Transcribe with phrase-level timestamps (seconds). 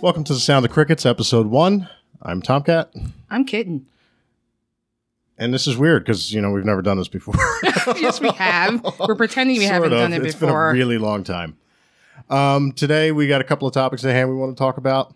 [0.00, 1.88] Welcome to the Sound of Crickets, episode one.
[2.22, 2.92] I'm Tomcat,
[3.30, 3.86] I'm kidding.
[5.38, 7.34] and this is weird because you know we've never done this before.
[7.62, 8.82] yes, we have.
[9.00, 10.48] We're pretending we haven't done it It's before.
[10.72, 11.56] been a really long time.
[12.28, 15.14] Um, today we got a couple of topics at hand we want to talk about.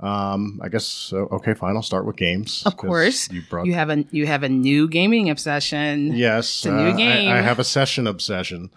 [0.00, 1.76] Um, I guess okay, fine.
[1.76, 2.62] I'll start with games.
[2.66, 3.66] of 'cause course, you brought.
[3.66, 6.14] you have a you have a new gaming obsession.
[6.14, 7.30] yes, a new uh, I- game.
[7.32, 8.70] I, have a session obsession.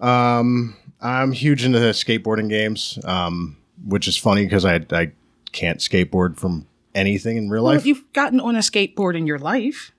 [0.00, 5.12] Um, I'm huge into skateboarding games, um, which is funny because I I
[5.52, 7.86] can't skateboard from anything in real Well, life.
[7.86, 9.92] you've gotten on a skateboard in your life.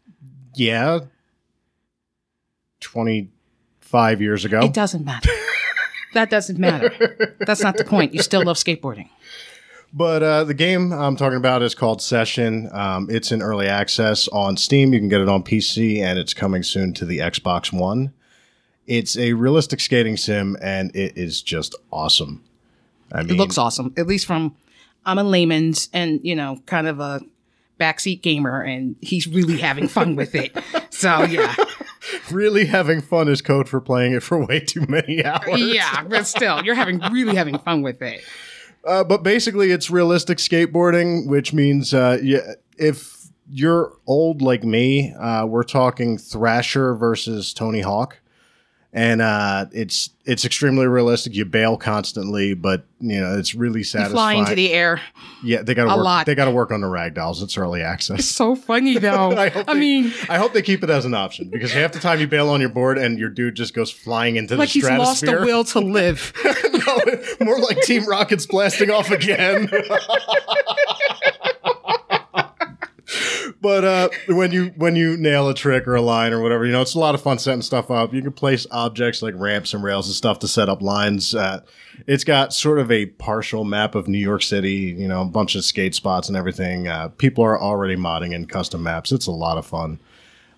[0.56, 1.00] yeah,
[2.80, 3.30] twenty
[3.80, 4.60] five years ago.
[4.62, 5.30] It doesn't matter.
[6.14, 7.36] that doesn't matter.
[7.46, 8.14] That's not the point.
[8.14, 9.10] You still love skateboarding.
[9.94, 12.70] But uh, the game I'm talking about is called Session.
[12.74, 14.94] Um, it's in early access on Steam.
[14.94, 18.12] You can get it on PC, and it's coming soon to the Xbox One.
[18.88, 22.44] It's a realistic skating sim, and it is just awesome.
[23.12, 24.56] I mean, It looks awesome, at least from
[25.06, 27.22] I'm a layman's and you know kind of a
[27.80, 30.56] backseat gamer, and he's really having fun with it.
[30.96, 31.54] So yeah,
[32.32, 35.60] really having fun is code for playing it for way too many hours.
[35.60, 38.22] yeah, but still, you're having really having fun with it.
[38.88, 45.14] Uh, but basically, it's realistic skateboarding, which means uh, yeah, if you're old like me,
[45.20, 48.20] uh, we're talking Thrasher versus Tony Hawk,
[48.96, 51.36] and uh, it's it's extremely realistic.
[51.36, 54.14] You bail constantly, but you know it's really You satisfying.
[54.14, 55.02] fly into the air.
[55.44, 56.04] yeah, they got to a work.
[56.06, 56.26] lot.
[56.26, 57.44] They got to work on the ragdolls.
[57.44, 58.26] It's early access.
[58.26, 59.32] So funny though.
[59.34, 61.92] I I, hope they- mean, I hope they keep it as an option because half
[61.92, 64.70] the time you bail on your board and your dude just goes flying into like
[64.70, 66.32] the he's lost the will to live.
[66.88, 69.70] no, more like Team Rocket's blasting off again.
[73.66, 76.72] but uh, when you when you nail a trick or a line or whatever, you
[76.72, 78.14] know it's a lot of fun setting stuff up.
[78.14, 81.34] You can place objects like ramps and rails and stuff to set up lines.
[81.34, 81.62] Uh,
[82.06, 84.96] it's got sort of a partial map of New York City.
[84.96, 86.88] You know, a bunch of skate spots and everything.
[86.88, 89.12] Uh, people are already modding in custom maps.
[89.12, 90.00] It's a lot of fun.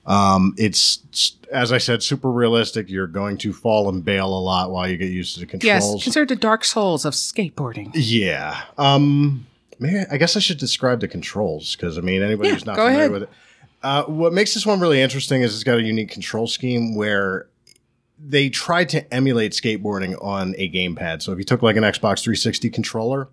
[0.05, 2.89] Um, it's as I said, super realistic.
[2.89, 5.93] You're going to fall and bail a lot while you get used to the controls.
[5.93, 7.91] yes, considered the dark souls of skateboarding.
[7.93, 8.63] Yeah.
[8.77, 9.47] Um
[9.79, 12.75] maybe I guess I should describe the controls because I mean anybody Yeah, who's not
[12.75, 13.11] familiar ahead.
[13.11, 13.29] with it.
[13.83, 17.47] Uh, what makes this one really interesting is it's got a unique control scheme where
[18.19, 21.21] they tried to emulate skateboarding on a gamepad.
[21.21, 23.27] So if you took like an Xbox 360 controller,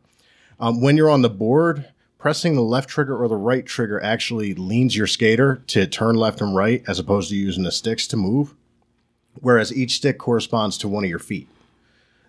[0.61, 1.87] um, when you're on the board,
[2.19, 6.43] pressing the left trigger or the right trigger actually leans your skater to turn left
[6.43, 8.55] and right as opposed to using the sticks to move.
[9.41, 11.49] Whereas each stick corresponds to one of your feet.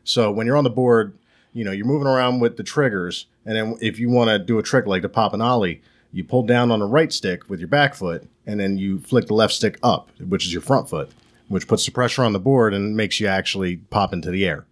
[0.05, 1.13] So when you're on the board,
[1.53, 4.59] you know, you're moving around with the triggers, and then if you want to do
[4.59, 7.59] a trick like the pop an ollie, you pull down on the right stick with
[7.59, 10.89] your back foot, and then you flick the left stick up, which is your front
[10.89, 11.11] foot,
[11.47, 14.65] which puts the pressure on the board and makes you actually pop into the air.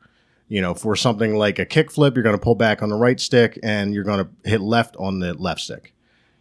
[0.47, 2.95] You know, for something like a kick flip, you're going to pull back on the
[2.95, 5.93] right stick and you're going to hit left on the left stick.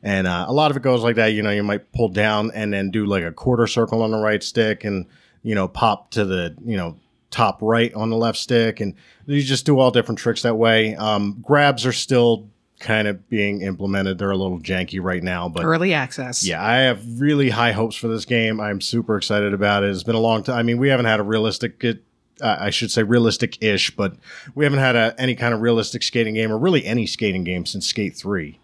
[0.03, 1.29] And uh, a lot of it goes like that.
[1.29, 4.19] You know, you might pull down and then do like a quarter circle on the
[4.19, 5.07] right stick and,
[5.43, 6.97] you know, pop to the, you know,
[7.33, 8.81] top right on the left stick.
[8.81, 8.95] And
[9.27, 10.95] you just do all different tricks that way.
[10.95, 12.49] Um, grabs are still
[12.79, 14.19] kind of being implemented.
[14.19, 16.45] They're a little janky right now, but Early access.
[16.45, 18.61] yeah, I have really high hopes for this game.
[18.61, 19.91] I'm super excited about it.
[19.91, 20.57] It's been a long time.
[20.59, 22.03] I mean, we haven't had a realistic, it,
[22.41, 24.17] uh, I should say realistic ish, but
[24.55, 27.67] we haven't had a, any kind of realistic skating game or really any skating game
[27.67, 28.59] since Skate 3.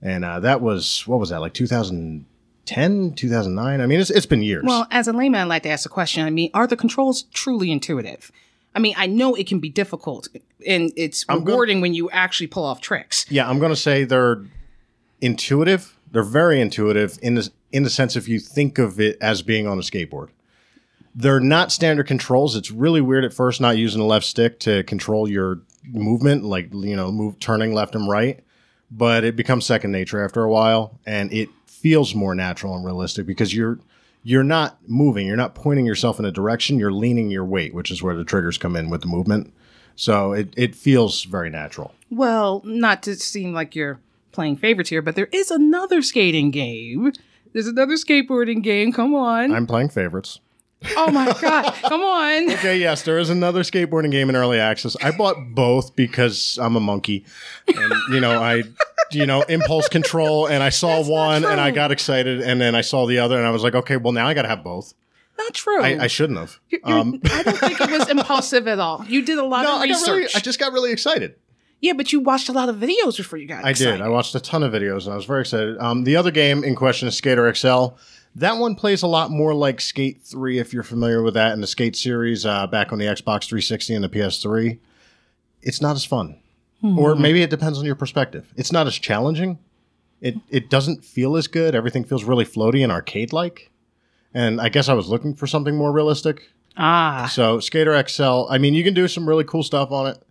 [0.00, 1.54] And uh, that was, what was that, like
[2.66, 3.80] 2010, 2009?
[3.80, 4.64] I mean, it's, it's been years.
[4.66, 6.24] Well, as a layman, I'd like to ask a question.
[6.24, 8.30] I mean, are the controls truly intuitive?
[8.74, 10.28] I mean, I know it can be difficult,
[10.66, 13.26] and it's I'm gonna- rewarding when you actually pull off tricks.
[13.30, 14.42] yeah, I'm going to say they're
[15.20, 15.96] intuitive.
[16.10, 19.66] They're very intuitive in the, in the sense if you think of it as being
[19.66, 20.28] on a skateboard.
[21.14, 22.56] They're not standard controls.
[22.56, 25.60] It's really weird at first not using the left stick to control your
[25.92, 28.40] movement, like you know, move turning left and right.
[28.90, 31.48] But it becomes second nature after a while, and it
[31.84, 33.78] feels more natural and realistic because you're
[34.22, 37.90] you're not moving, you're not pointing yourself in a direction, you're leaning your weight, which
[37.90, 39.52] is where the triggers come in with the movement.
[39.94, 41.94] So it, it feels very natural.
[42.08, 44.00] Well, not to seem like you're
[44.32, 47.12] playing favorites here, but there is another skating game.
[47.52, 48.90] There's another skateboarding game.
[48.90, 49.52] Come on.
[49.52, 50.40] I'm playing favorites.
[50.96, 51.72] Oh my God.
[51.82, 52.50] Come on.
[52.54, 54.96] Okay, yes, there is another skateboarding game in early access.
[55.02, 57.24] I bought both because I'm a monkey,
[57.68, 58.62] and you know I,
[59.12, 62.74] you know, impulse control, and I saw That's one and I got excited, and then
[62.74, 64.64] I saw the other, and I was like, okay, well now I got to have
[64.64, 64.94] both.
[65.36, 65.82] Not true.
[65.82, 66.60] I, I shouldn't have.
[66.70, 69.04] You're- you're- Um, I don't think it was impulsive at all.
[69.08, 70.08] You did a lot no, of I research.
[70.08, 71.34] really, I just got really excited.
[71.80, 73.92] yeah, but you watched a lot of videos before you got I excited.
[73.98, 74.00] did.
[74.00, 75.76] I watched a ton of videos, and I was very excited.
[75.78, 77.86] Um, the other game in question is Skater XL.
[78.36, 81.60] That one plays a lot more like Skate 3, if you're familiar with that, in
[81.60, 84.78] the Skate series uh, back on the Xbox 360 and the PS3.
[85.62, 86.40] It's not as fun.
[86.98, 88.52] Or maybe it depends on your perspective.
[88.56, 89.58] It's not as challenging.
[90.20, 91.74] It it doesn't feel as good.
[91.74, 93.70] Everything feels really floaty and arcade like.
[94.34, 96.50] And I guess I was looking for something more realistic.
[96.76, 100.22] Ah, So Skater XL, I mean, you can do some really cool stuff on it.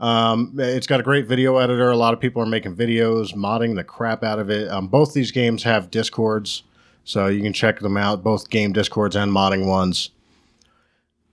[0.00, 1.90] Um, it's got a great video editor.
[1.90, 4.68] A lot of people are making videos, modding the crap out of it.
[4.70, 6.62] Um, both these games have discords,
[7.08, 8.22] so you can check them out.
[8.22, 10.10] Both game discords and modding ones.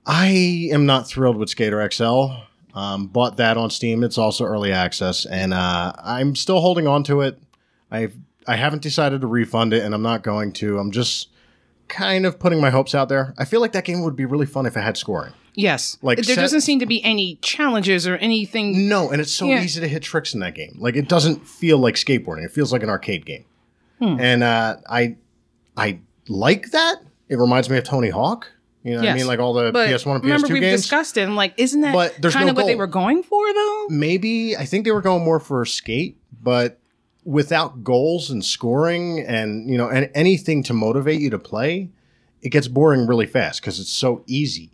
[0.05, 2.27] I am not thrilled with Skater XL.
[2.73, 4.03] Um, bought that on Steam.
[4.03, 7.39] It's also early access, and uh, I'm still holding on to it.
[7.91, 8.15] I've
[8.47, 10.77] I haven't decided to refund it, and I'm not going to.
[10.77, 11.29] I'm just
[11.87, 13.33] kind of putting my hopes out there.
[13.37, 15.33] I feel like that game would be really fun if it had scoring.
[15.55, 15.97] yes.
[16.01, 18.87] Like there set- doesn't seem to be any challenges or anything.
[18.89, 19.63] No, and it's so Yeah.
[19.63, 20.75] easy to hit tricks in that game.
[20.79, 22.43] Like it doesn't feel like skateboarding.
[22.45, 23.45] It feels like an arcade game.
[23.99, 24.17] Hmm.
[24.19, 25.15] And uh, I
[25.77, 26.97] I like that.
[27.29, 28.51] It reminds me of Tony Hawk.
[28.83, 29.25] You know what I mean?
[29.27, 30.81] Like all the But PS1 and PS2 remember we've games.
[30.81, 31.21] discussed it.
[31.21, 33.87] And like, isn't that But there's kind no of what they were going for, though?
[33.89, 36.79] Maybe I think they were going more for skate, but
[37.23, 41.89] without goals and scoring and you know and anything to motivate you to play,
[42.43, 44.69] it gets boring really fast because it's so easy.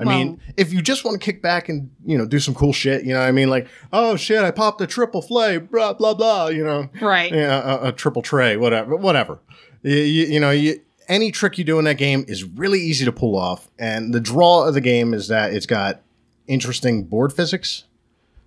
[0.00, 2.54] I Well- mean, if you just want to kick back and you know do some
[2.54, 3.48] cool shit, you know what I mean?
[3.48, 6.48] Like, oh shit, I popped a triple flay, blah blah blah.
[6.48, 7.32] You know, Right.
[7.32, 9.38] yeah, a, a triple tray, whatever, whatever.
[9.82, 13.04] You, you, you know, you, any trick you do in that game is really easy
[13.04, 16.00] to pull off, and the draw of the game is that it's got
[16.46, 17.84] interesting board physics.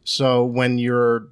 [0.04, 1.28] So when you're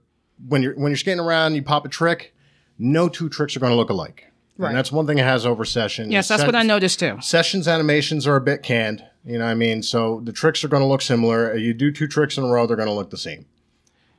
[0.48, 2.34] when you're when you're skating around, you pop a trick.
[2.80, 4.70] No two tricks are going to look alike, Right.
[4.70, 6.12] and that's one thing it has over session.
[6.12, 7.18] Yes, that's what I noticed too.
[7.22, 9.06] Sessions animations are a bit canned.
[9.26, 9.84] You know what I mean?
[9.84, 11.56] So the tricks are going to look similar.
[11.56, 13.46] You do two tricks in a row, they're going to look the same.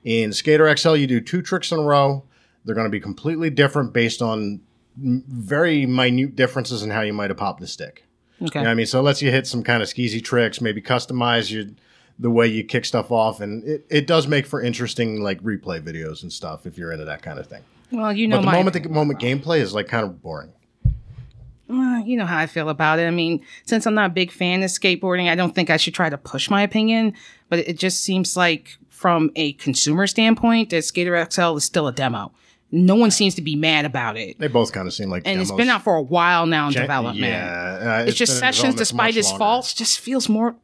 [0.05, 2.23] In Skater XL, you do two tricks in a row.
[2.65, 4.61] They're going to be completely different based on
[4.97, 8.05] very minute differences in how you might have popped the stick.
[8.43, 8.61] Okay.
[8.61, 8.87] You know I mean?
[8.87, 11.65] So it lets you hit some kind of skeezy tricks, maybe customize your,
[12.19, 13.41] the way you kick stuff off.
[13.41, 17.05] And it, it does make for interesting like replay videos and stuff if you're into
[17.05, 17.63] that kind of thing.
[17.91, 20.53] Well, you know But the my, moment the moment gameplay is like kind of boring.
[21.71, 23.07] Uh, you know how I feel about it.
[23.07, 25.95] I mean, since I'm not a big fan of skateboarding, I don't think I should
[25.95, 27.15] try to push my opinion.
[27.49, 31.93] But it just seems like, from a consumer standpoint, that Skater XL is still a
[31.93, 32.33] demo.
[32.73, 35.41] No one seems to be mad about it, They both kind of seem like and
[35.41, 37.19] it's been out for a while now in Gen- development.
[37.31, 40.57] Yeah, uh, it's just sessions, despite its faults, just feels more.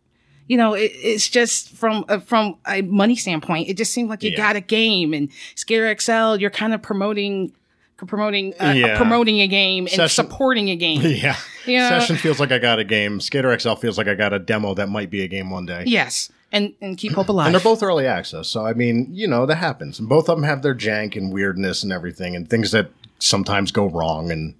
[0.48, 4.24] You know, it, it's just from uh, from a money standpoint, it just seems like
[4.24, 4.36] you Yeah.
[4.38, 7.52] got a game, and Skater XL, you're kind of promoting
[7.96, 8.96] promoting uh, Yeah.
[8.96, 11.02] promoting a game and Session- supporting a game.
[11.04, 11.36] Yeah.
[11.66, 11.90] Yeah.
[11.90, 13.20] Session feels like I got a game.
[13.20, 15.84] Skater XL feels like I got a demo that might be a game one day.
[15.86, 17.46] Yes, and and keep hope alive.
[17.46, 18.48] And they're both early access.
[18.48, 19.98] So, I mean, you know, that happens.
[19.98, 23.72] And both of them have their jank and weirdness and everything and things that sometimes
[23.72, 24.30] go wrong.
[24.30, 24.54] And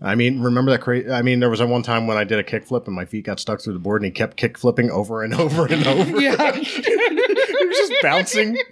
[0.00, 1.10] I mean, remember that crazy?
[1.10, 3.24] I mean, there was that one time when I did a kickflip and my feet
[3.24, 6.20] got stuck through the board and he kept kick flipping over and over and over.
[6.20, 6.52] Yeah.
[6.54, 8.56] he was just bouncing.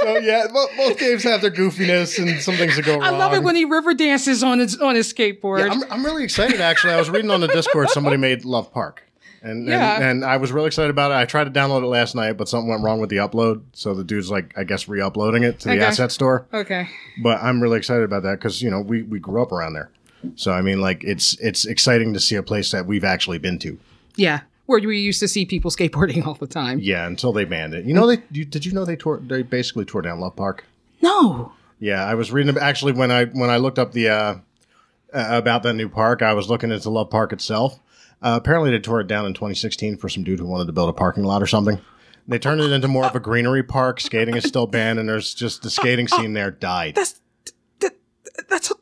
[0.00, 3.02] so, yeah, both, both games have their goofiness and some things that go wrong.
[3.04, 5.60] I love it when he river dances on his on his skateboard.
[5.60, 6.60] Yeah, I'm, I'm really excited.
[6.60, 9.04] Actually, I was reading on the Discord somebody made Love Park,
[9.42, 9.96] and Yeah.
[9.96, 11.14] and, and I was really excited about it.
[11.14, 13.62] I tried to download it last night, but something went wrong with the upload.
[13.72, 15.84] So the dude's like, I guess, re-uploading it to the Okay.
[15.84, 16.46] asset store.
[16.52, 16.88] okay.
[17.22, 19.90] But I'm really excited about that because you know we we grew up around there.
[20.36, 23.58] So I mean, like it's it's exciting to see a place that we've actually been
[23.60, 23.78] to.
[24.16, 26.78] Yeah, where we used to see people skateboarding all the time.
[26.80, 27.84] Yeah, until they banned it.
[27.84, 30.64] You know, they you, did you know they tore they basically tore down Love Park.
[31.00, 31.52] No.
[31.80, 34.34] Yeah, I was reading actually when I when I looked up the uh,
[35.12, 37.80] uh, about that new park, I was looking into Love Park itself.
[38.22, 40.88] Uh, apparently, they tore it down in 2016 for some dude who wanted to build
[40.88, 41.80] a parking lot or something.
[42.28, 44.00] They turned it into more of a greenery park.
[44.00, 46.94] Skating is still banned, and there's just the skating scene there died.
[46.94, 47.20] That's
[47.80, 47.96] that,
[48.48, 48.72] that's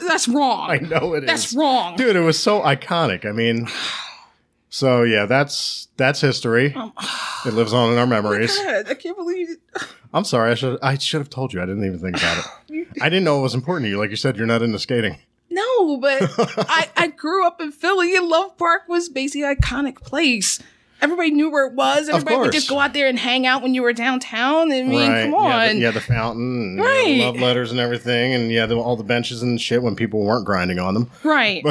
[0.00, 0.70] that's wrong.
[0.70, 1.28] I know it is.
[1.28, 1.96] That's wrong.
[1.96, 2.14] dude.
[2.14, 3.24] It was so iconic.
[3.26, 3.66] I mean,
[4.68, 6.74] so yeah, that's that's history.
[7.44, 8.56] It lives on in our memories.
[8.56, 9.58] God, I can't believe it.
[10.14, 10.52] I'm sorry.
[10.52, 11.60] I should I should have told you.
[11.60, 12.38] I didn't even think about
[12.70, 12.86] it.
[13.00, 13.98] I didn't know it was important to you.
[13.98, 15.18] Like you said, you're not into skating.
[15.52, 16.22] No, but
[16.68, 20.58] I, I grew up in Philly and Love Park was basically an iconic place.
[21.00, 22.08] Everybody knew where it was.
[22.08, 24.70] Everybody would just go out there and hang out when you were downtown.
[24.70, 25.24] I mean, right.
[25.24, 25.50] come on.
[25.50, 27.18] Yeah, the, yeah, the fountain, and, you know, the Right.
[27.18, 30.46] love letters and everything, and yeah, the, all the benches and shit when people weren't
[30.46, 31.10] grinding on them.
[31.24, 31.64] Right.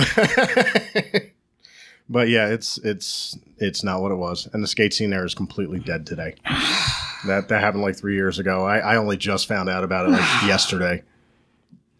[2.09, 5.33] But yeah, it's it's it's not what it was, and the skate scene there is
[5.33, 6.35] completely dead today.
[7.25, 8.65] that that happened like three years ago.
[8.65, 11.03] I, I only just found out about it like yesterday.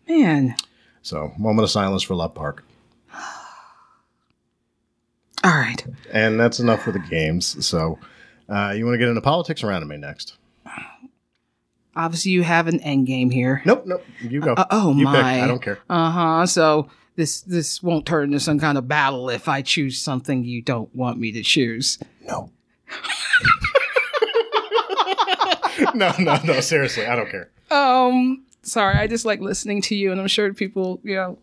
[0.08, 0.56] Man.
[1.02, 2.64] So, moment of silence for Love Park,
[5.44, 5.84] All right.
[6.12, 7.66] and that's enough for the games.
[7.66, 7.98] So,
[8.48, 10.38] uh, you want to get into politics or anime next?
[11.96, 13.62] Obviously, you have an end game here.
[13.66, 14.04] Nope, nope.
[14.22, 14.54] You go.
[14.54, 15.14] Uh, oh you pick.
[15.14, 15.44] my!
[15.44, 15.80] I don't care.
[15.90, 16.46] Uh huh.
[16.46, 20.62] So this this won't turn into some kind of battle if I choose something you
[20.62, 22.00] don't want me to choose.
[22.26, 22.50] No.
[25.94, 26.60] no, no, no.
[26.62, 27.50] Seriously, I don't care.
[27.72, 31.38] Um, sorry, I just like listening to you, and I'm sure people, you know,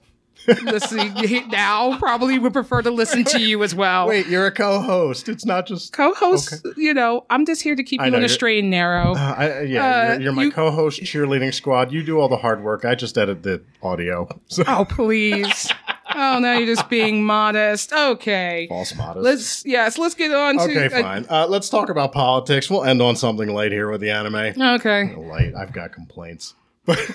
[0.63, 4.07] listening now probably would prefer to listen to you as well.
[4.07, 5.29] Wait, you're a co-host.
[5.29, 5.93] It's not just.
[5.93, 9.15] co-host, you know, I'm just here to keep you know, on a straight and narrow.
[9.15, 11.93] Uh, I, yeah, Uh, you're, you're my you- co-host cheerleading squad.
[11.93, 12.85] You do all the hard work.
[12.85, 14.29] I just edit the audio.
[14.49, 15.71] So oh, please.
[16.15, 17.93] oh, now you're just being modest.
[17.93, 18.67] Okay.
[18.69, 19.25] false modest.
[19.25, 21.27] Let's yes, let's get on to okay, fine.
[21.29, 22.71] Uh, let's talk about politics.
[22.71, 24.61] We'll end on something light here with the anime.
[24.61, 25.15] okay.
[25.17, 25.55] Light.
[25.55, 26.55] I've got complaints.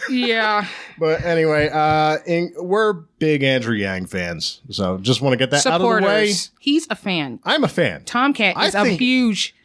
[0.09, 0.67] Yeah.
[0.99, 5.65] But anyway, uh, in, we're big Andrew Yang fans, so just want to get that
[5.65, 6.31] out of the way.
[6.59, 7.39] He's a fan.
[7.43, 8.03] I'm a fan.
[8.05, 9.55] Tomcat is a think- huge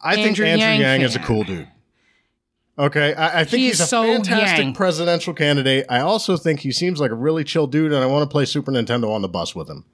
[0.00, 1.66] I think Andrew Andrew Yang, Yang is a cool dude.
[2.78, 4.74] Okay, I, I think He he's a so fantastic Yang.
[4.74, 5.84] presidential candidate.
[5.88, 8.44] I also think he seems like a really chill dude, and I want to play
[8.44, 9.84] Super Nintendo on the bus with him.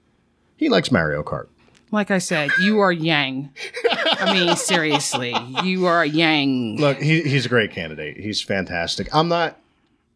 [0.55, 1.47] He likes Mario Kart.
[1.91, 3.49] like I said, you are Yang.
[4.19, 6.77] I mean, seriously, you are a Yang.
[6.79, 8.17] Look, he, he's a great candidate.
[8.17, 9.07] He's fantastic.
[9.13, 9.59] I'm not.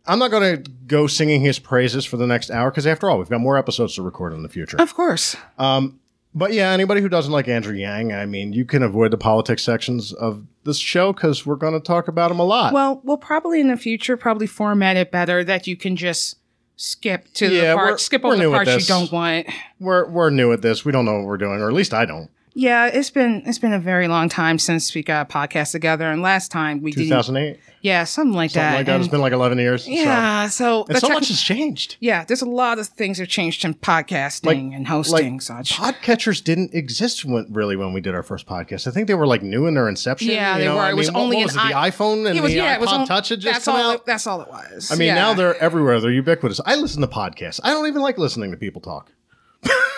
[0.06, 3.20] I'm not going to go singing his praises for the next hour because, after all,
[3.20, 4.78] we've got more episodes to record in the future.
[4.82, 5.36] Of course.
[5.60, 6.00] Um,
[6.34, 9.64] but yeah, anybody who doesn't like Andrew Yang, I mean, you can avoid the politics
[9.64, 12.74] sections of this show because we're going to talk about him a lot.
[12.74, 16.38] Well, we'll probably in the future probably format it better that you can just
[16.76, 19.48] skip to Yeah, the part, skip over the parts you don't want.
[19.80, 20.86] we're we're new at this.
[20.86, 22.30] We don't know what we're doing, or at least I don't.
[22.60, 26.12] Yeah, it's been it's been a very long time since we got a podcast together,
[26.12, 28.76] and last time we did 2008, yeah something like something that.
[28.76, 28.96] like that.
[28.96, 29.88] And It's been like 11 years.
[29.88, 31.96] yeah, so, and the so tech- much has changed.
[32.02, 35.42] yeah, there's a lot of things that have changed in podcasting Like- and hosting Like
[35.42, 35.72] such.
[35.78, 38.88] podcatchers didn't exist when, really when we did our first podcast.
[38.88, 40.28] I think they were like new in their inception.
[40.32, 40.76] Yeah, you they know?
[40.76, 40.82] were.
[40.82, 42.52] I It was mean, what- only what was it, the i- iPhone and it was
[42.52, 43.92] the yeah, it was on- Touch had just that's come all.
[43.92, 43.96] out.
[44.02, 44.92] It, that's all it was.
[44.92, 45.16] I mean, Yeah.
[45.16, 46.02] now they're everywhere.
[46.02, 46.60] They're ubiquitous.
[46.66, 47.62] I listen to podcasts.
[47.64, 49.14] I don't even like listening to people talk.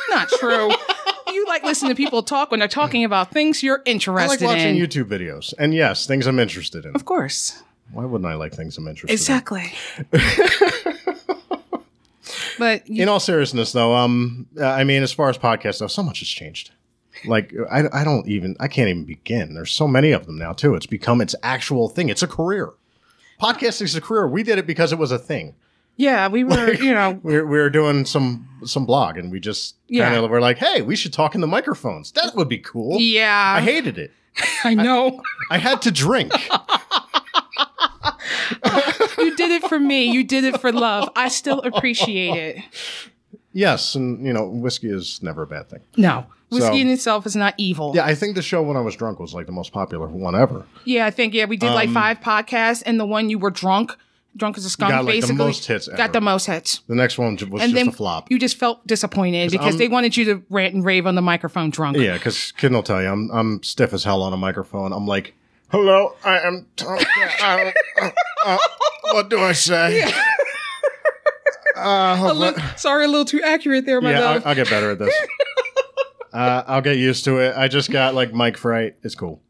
[0.09, 0.69] not true.
[1.51, 4.27] like listening to people talk when they're talking about things you're interested in.
[4.27, 4.81] I like watching in.
[4.81, 6.96] YouTube videos, and yes, things I'm interested in.
[6.96, 7.62] of course.
[7.91, 9.15] Why wouldn't I like things I'm interested in?
[9.15, 9.74] Exactly.
[12.58, 15.88] but you, in all seriousness though um uh, i mean as far as podcasts though
[15.88, 16.72] so much has changed
[17.25, 20.53] like I, I don't even i can't even begin there's so many of them now
[20.53, 22.72] too it's become its actual thing it's a career
[23.41, 25.55] podcasting is a career we did it because it was a thing
[25.98, 29.39] yeah, we were, you know, we were, we were doing some some blog and we
[29.39, 30.10] just Yeah.
[30.10, 33.00] kind of were like hey we should talk in the microphones that would be cool
[33.00, 34.12] yeah, i hated it
[34.63, 35.21] I know.
[35.50, 36.31] i had to drink
[39.17, 40.12] you did it for me.
[40.12, 41.10] You did it for love.
[41.15, 42.63] I still appreciate it.
[43.53, 47.25] yes and you know whiskey is never a bad thing No, whiskey So- in itself
[47.25, 47.93] is not evil.
[47.95, 50.36] yeah i think the show when i was drunk was like the most popular one
[50.36, 53.38] ever Yeah, I think yeah, we did like um, five podcasts, and the one you
[53.39, 53.95] were drunk,
[54.35, 55.97] drunk as a skunk, Um, Got, like, the basically most hits ever.
[55.97, 56.81] got the most hits.
[56.88, 59.77] the next one was And just then a flop you just felt disappointed because I'm-
[59.77, 61.97] they wanted you to rant and rave on the microphone drunk.
[61.97, 64.93] Yeah, because Kid will tell you, I'm I'm stiff as hell on a microphone.
[64.93, 65.33] I'm like,
[65.69, 66.67] hello, I am.
[66.75, 66.97] Tom.
[67.43, 67.71] uh,
[68.01, 68.09] uh,
[68.45, 68.57] uh,
[69.11, 70.09] what do I say?
[71.75, 74.41] Uh, A sorry, a little too accurate there, my yeah, love.
[74.43, 75.13] I'll, I'll get better at this.
[76.33, 77.55] uh, I'll get used to it.
[77.55, 78.95] I just got like mic fright.
[79.03, 79.41] It's cool.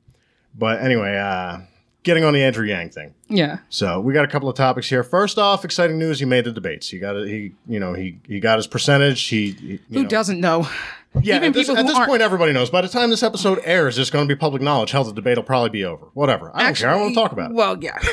[0.57, 1.59] But anyway, uh,
[2.03, 3.13] getting on the Andrew Yang thing.
[3.27, 3.59] yeah.
[3.69, 5.03] So we got a couple of topics here.
[5.03, 6.89] First off, exciting news: he made the debates.
[6.89, 7.27] He got it.
[7.27, 9.21] He, you know, he he got his percentage.
[9.27, 10.09] He, he- Who know.
[10.09, 10.67] doesn't know?
[11.21, 12.69] Yeah, Even at this, people at this point, everybody knows.
[12.69, 14.91] By the time this episode airs, it's going to be public knowledge.
[14.91, 16.05] Hell, the debate will probably be over.
[16.13, 16.51] Whatever.
[16.55, 16.97] I Actually, don't care.
[16.97, 17.55] I want to talk about it.
[17.55, 17.99] Well, yeah.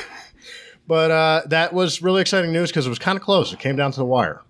[0.86, 3.52] But uh, that was really exciting news because it was kind of close.
[3.52, 4.40] It came down to the wire.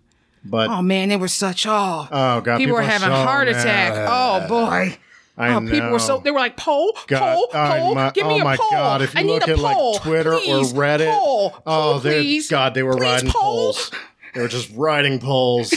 [0.45, 2.07] But Oh man, they were such oh.
[2.11, 3.57] oh god, people, were having so heart mad.
[3.57, 3.93] attack.
[4.09, 4.97] Oh boy.
[5.39, 6.23] I oh, people were so know.
[6.23, 7.95] they were like poll, God, poll, poll.
[7.95, 8.71] my- Give me oh a my poll.
[8.71, 9.95] God, if you I need look a at, like, poll.
[9.99, 12.49] Twitter or Reddit, poll, Oh, poll, please.
[12.49, 13.43] God, they were Please, riding poll.
[13.43, 13.91] polls.
[14.35, 15.73] They were just riding polls.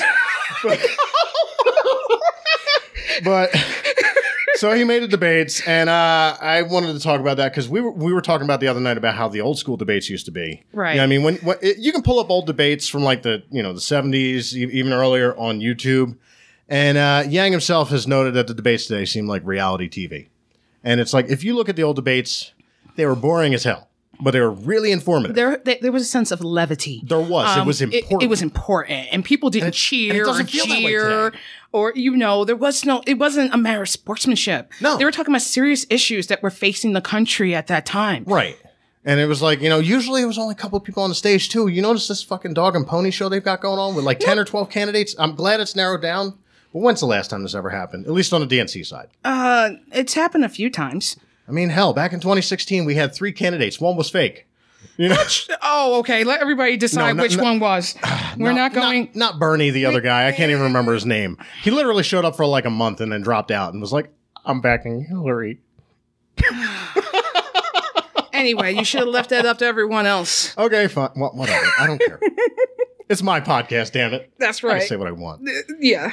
[3.24, 3.50] but
[4.56, 7.82] so he made the debates, and uh, I wanted to talk about that because we
[7.82, 10.26] were we were talking about the other night about how the old school debates used
[10.26, 10.64] to be.
[10.74, 10.92] Right.
[10.94, 13.24] You know I mean, when, when it, you can pull up old debates from like
[13.24, 16.18] the you know the seventies, even earlier on YouTube,
[16.72, 20.30] and uh, Yang himself has noted that the debates today seem like reality TV,
[20.84, 22.54] and it's like if you look at the old debates,
[22.96, 25.36] they were boring as hell, but they were really informative.
[25.36, 27.02] There, there, there was a sense of levity.
[27.06, 27.56] There was.
[27.58, 28.24] It Um, was important.
[28.24, 31.34] It, was important, and people didn't and it cheer or that way cheer,
[31.72, 33.04] or you know, there was no.
[33.06, 34.72] It wasn't a matter of sportsmanship.
[34.82, 34.98] No.
[34.98, 38.24] they were talking about serious issues that were facing the country at that time.
[38.26, 38.58] Right.
[39.04, 41.10] And it was like, you know, usually it was only a couple of people on
[41.10, 41.68] the stage too.
[41.68, 44.38] You notice this fucking dog and pony show they've got going on with like 10
[44.38, 45.16] or 12 candidates?
[45.18, 46.38] I'm glad it's narrowed down.
[46.74, 48.06] But when's the last time this ever happened?
[48.06, 49.10] At least on the DNC side.
[49.26, 51.18] Uh, it's happened a few times.
[51.48, 53.80] I mean, hell, back in 2016, we had three candidates.
[53.82, 54.48] One was fake.
[54.98, 55.24] You know,
[55.62, 56.24] Oh, okay.
[56.24, 57.44] Let everybody decide No, no, which no.
[57.44, 57.96] one was.
[58.38, 59.06] We're not going.
[59.06, 60.28] Not, not Bernie, the other guy.
[60.28, 61.38] I can't even remember his name.
[61.64, 64.12] He literally showed up for like a month and then dropped out and was like,
[64.46, 65.60] I'm backing Hillary.
[68.34, 70.58] Anyway, you should have left that up to everyone else.
[70.58, 71.10] Okay, fine.
[71.16, 71.64] Wha- whatever.
[71.78, 72.20] I don't care.
[73.10, 74.32] it's my podcast, damn it.
[74.40, 74.82] That's right.
[74.82, 75.48] I say what I want.
[75.80, 76.12] Yeah.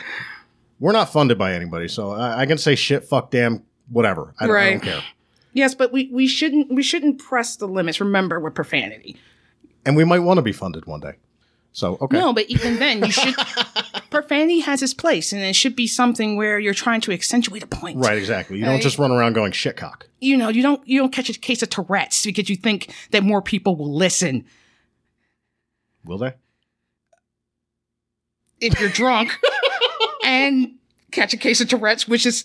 [0.81, 4.35] We're not funded by anybody, so I, I can say shit, fuck, damn, whatever.
[4.39, 5.03] I don't, I don't care.
[5.53, 8.01] Yes, but we, we shouldn't we shouldn't press the limits.
[8.01, 9.17] Remember, with profanity.
[9.85, 11.15] And we might want to be funded one day.
[11.73, 12.19] So okay.
[12.19, 13.35] No, but even then, you should.
[14.11, 17.67] profanity has its place, and it should be something where you're trying to accentuate a
[17.67, 17.99] point.
[17.99, 18.59] Right, exactly.
[18.59, 20.03] You don't just run around going shitcock.
[20.21, 23.25] You know, you don't you don't catch a case of Tourette's because you think that
[23.25, 24.45] more people will listen
[26.05, 26.35] Will they?
[28.61, 29.39] if you're drunk
[30.29, 30.75] and
[31.11, 32.45] catch a case of Tourette's, which is.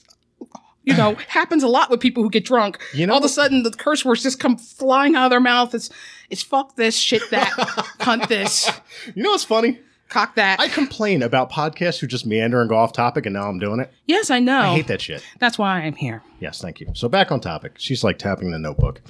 [0.85, 2.77] You know, happens a lot with people who get drunk.
[2.93, 5.39] You know- all of a sudden the curse words just come flying out of their
[5.39, 5.73] mouth.
[5.73, 5.89] It's
[6.29, 7.47] it's fuck this, shit that,
[7.99, 8.69] cunt this,
[9.15, 9.79] You know what's funny?
[10.09, 10.59] cock that.
[10.59, 13.79] I complain about podcasts who just meander and go off topic, and now I'm doing
[13.79, 13.91] it.
[14.05, 14.59] yes, I know.
[14.59, 15.23] I hate that shit.
[15.39, 16.21] That's why I'm here.
[16.39, 16.87] Yes, thank you.
[16.93, 17.75] So back on topic.
[17.77, 19.01] She's like tapping the notebook.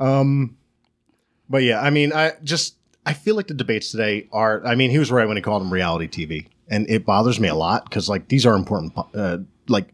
[0.00, 0.56] Um,
[1.48, 2.74] but yeah, I mean, I just
[3.06, 4.64] I feel like the debates today are.
[4.66, 7.48] I mean, he was right when he called them reality TV, and it bothers me
[7.48, 8.92] a lot because like these are important.
[9.14, 9.88] Uh, like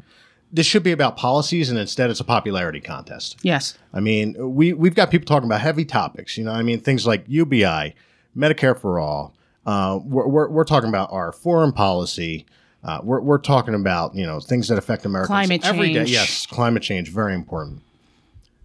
[0.52, 3.37] this should be about policies, and instead it's a popularity contest.
[3.43, 3.76] Yes.
[3.93, 6.38] I mean, we we've got people talking about heavy topics.
[6.38, 7.95] You know, I mean, things like UBI,
[8.37, 9.35] Medicare for all.
[9.66, 12.47] Uh, we're, we're we're talking about our foreign policy.
[12.85, 15.95] Uh, we're we're talking about you know things that affect Americans Climate every day.
[16.00, 16.11] change.
[16.11, 17.83] Yes, climate change, very important.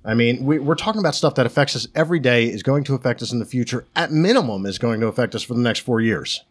[0.05, 2.95] I mean, we, we're talking about stuff that affects us every day, is going to
[2.95, 3.85] affect us in the future.
[3.95, 6.43] At minimum, is going to affect us for the next four years.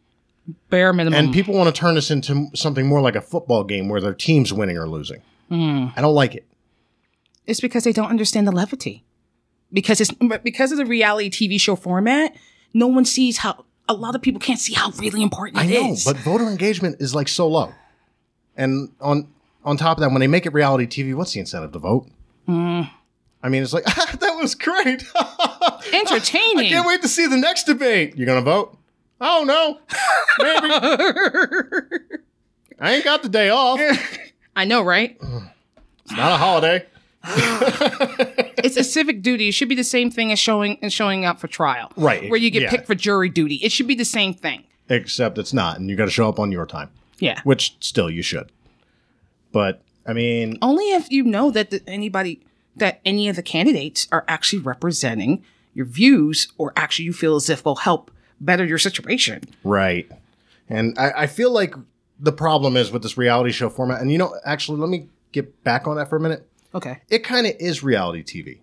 [0.71, 1.27] Bare minimum.
[1.27, 4.15] And people want to turn this into something more like a football game where their
[4.15, 5.21] team's winning or losing.
[5.49, 5.89] Hmm.
[5.97, 6.47] I don't like it.
[7.47, 9.05] It's because they don't understand the levity.
[9.73, 10.11] Because it's
[10.43, 12.35] because of the reality TV show format,
[12.73, 15.73] no one sees how a lot of people can't see how really important it is.
[15.73, 16.05] I it know, is.
[16.05, 17.75] but voter engagement is like so low.
[18.57, 19.29] And on
[19.65, 22.09] on top of that, when they make it reality TV, what's the incentive to vote?
[22.47, 22.83] Hmm.
[23.43, 25.05] I mean, it's like that was great.
[25.93, 26.59] entertaining.
[26.59, 28.17] I can't wait to see the next debate.
[28.17, 28.78] You're gonna vote?
[29.21, 29.81] Oh no,
[30.39, 30.75] maybe.
[32.81, 33.81] I ain't got the day off.
[34.55, 35.17] I know, right?
[36.05, 36.87] It's not a holiday.
[38.61, 39.49] It's a civic duty.
[39.49, 41.93] It should be the same thing as showing and showing up for trial.
[41.97, 42.71] Right, Where you get yeah.
[42.71, 43.55] picked for jury duty.
[43.57, 44.65] It should be the same thing.
[44.89, 47.41] Except it's not, and you got to show up on your time, Yeah.
[47.45, 48.51] which still you should.
[49.53, 52.41] But I mean, Only if you know that the, anybody
[52.75, 57.49] that any of the candidates are actually representing your views or actually you feel as
[57.49, 59.43] if will help better your situation.
[59.65, 60.11] Right.
[60.69, 61.75] And I, I feel like
[62.21, 64.01] the problem is with this reality show format.
[64.01, 66.47] And you know, actually, let me get back on that for a minute.
[66.75, 67.01] Okay.
[67.09, 68.59] It kind of is reality TV.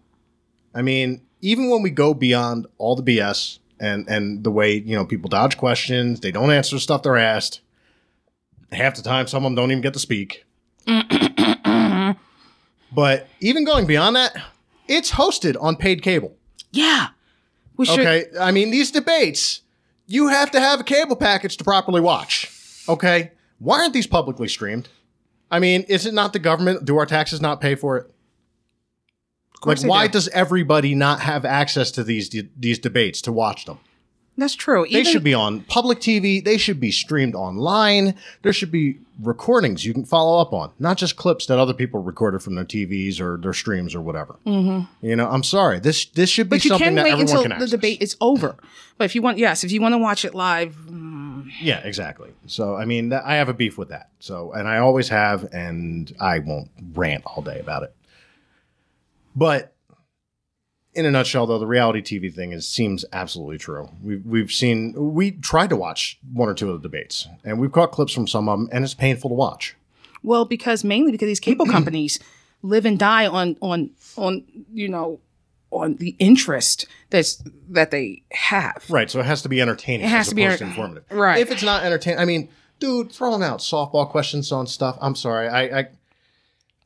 [0.73, 4.95] I mean, even when we go beyond all the BS and and the way you
[4.95, 7.61] know people dodge questions, they don't answer stuff they're asked.
[8.71, 10.43] Half the time, some of them don't even get to speak.
[10.85, 12.17] but
[13.39, 14.35] even going beyond that,
[14.87, 16.35] it's hosted on paid cable.
[16.71, 17.09] Yeah.
[17.77, 18.25] We should Okay.
[18.39, 19.61] I mean, these debates,
[20.07, 22.51] you have to have a cable package to properly watch.
[22.87, 23.31] Okay.
[23.59, 24.89] Why aren't these publicly streamed?
[25.49, 26.85] I mean, is it not the government?
[26.85, 28.11] Do our taxes not pay for it?
[29.63, 30.13] Like, why do.
[30.13, 33.79] does everybody not have access to these these debates to watch them?
[34.37, 34.85] That's true.
[34.91, 36.43] They should be on public TV.
[36.43, 38.15] They should be streamed online.
[38.41, 42.01] There should be recordings you can follow up on, not just clips that other people
[42.01, 44.35] recorded from their TVs or their streams or whatever.
[44.45, 45.05] Mm-hmm.
[45.05, 45.79] You know, I'm sorry.
[45.79, 48.01] This this should be But you something can that wait everyone until can the debate
[48.01, 48.57] is over.
[48.97, 50.75] But if you want, yes, if you want to watch it live,
[51.61, 52.33] Yeah, exactly.
[52.47, 54.09] So, I mean, that, I have a beef with that.
[54.19, 57.95] So, and I always have, and I won't rant all day about it.
[59.35, 59.74] But
[60.95, 63.89] in a nutshell, though, the reality TV thing is seems absolutely true.
[64.03, 67.71] We've we've seen we tried to watch one or two of the debates, and we've
[67.71, 69.75] caught clips from some of them, and it's painful to watch.
[70.23, 72.19] well, because mainly because these cable companies
[72.61, 75.19] live and die on on on you know
[75.71, 78.85] on the interest that's that they have.
[78.89, 79.09] Right.
[79.11, 80.05] So it has to be entertaining.
[80.05, 81.03] It has as to be enter- informative.
[81.11, 81.39] right.
[81.39, 82.47] If it's not entertaining, I mean,
[82.79, 84.97] dude, throwing out softball questions on stuff.
[85.01, 85.47] I'm sorry.
[85.47, 85.79] I.
[85.79, 85.87] I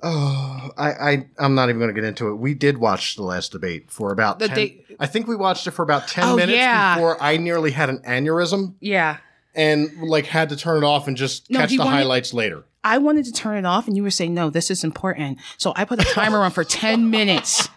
[0.01, 2.35] Oh, I, I, I'm not even going to get into it.
[2.35, 5.67] We did watch the last debate for about The 10, date- I think we watched
[5.67, 6.95] it for about 10 Oh, minutes yeah.
[6.95, 9.17] before I nearly had an aneurysm Yeah.
[9.55, 12.63] and like had to turn it off and just No, catch the wanted- highlights later.
[12.81, 15.37] I wanted to turn it off, and you were saying, no, this is important.
[15.57, 17.67] So I put a timer on for 10 minutes.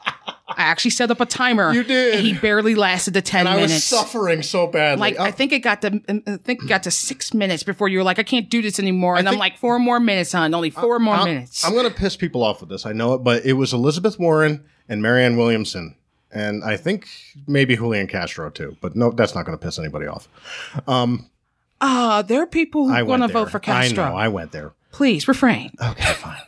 [0.62, 1.72] I actually set up a timer.
[1.72, 2.14] You did.
[2.14, 5.01] And he barely lasted the 10 And I was suffering so badly.
[5.01, 7.88] like Oh, I think it got to I think it got to six minutes before
[7.88, 10.55] you were like I can't do this anymore, and I'm like four more minutes, hon,
[10.55, 11.64] only four more I'm, minutes.
[11.64, 12.87] I'm going to piss people off with this.
[12.87, 15.96] I know it, but it was Elizabeth Warren and Marianne Williamson.
[16.31, 17.09] And I think
[17.46, 20.29] maybe Julian Castro too, but no, that's not going to piss anybody off.
[21.85, 24.05] Ah, there are people who want to vote for Castro.
[24.05, 24.72] I know, I went there.
[24.92, 25.72] Please refrain.
[25.83, 26.40] Okay, fine.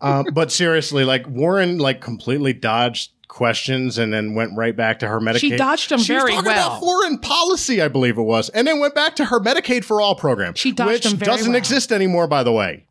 [0.00, 5.06] um, but seriously, like Warren, like completely dodged questions and then went right back to
[5.08, 5.38] her Medicaid.
[5.38, 6.68] She dodged them She was very talking well.
[6.76, 10.00] about foreign policy, I believe it was, and then went back to her Medicaid for
[10.00, 11.58] all program, She dodged which them very doesn't well.
[11.58, 12.86] exist anymore, by the way.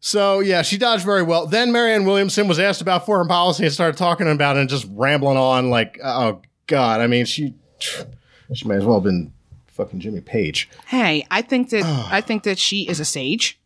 [0.00, 1.46] so yeah, she dodged very well.
[1.46, 4.86] Then Marianne Williamson was asked about foreign policy and started talking about it and just
[4.90, 9.32] rambling on like, uh, oh god, I mean, she she may as well have been
[9.68, 10.68] fucking Jimmy Page.
[10.86, 13.58] Hey, I think that I think that she is a sage.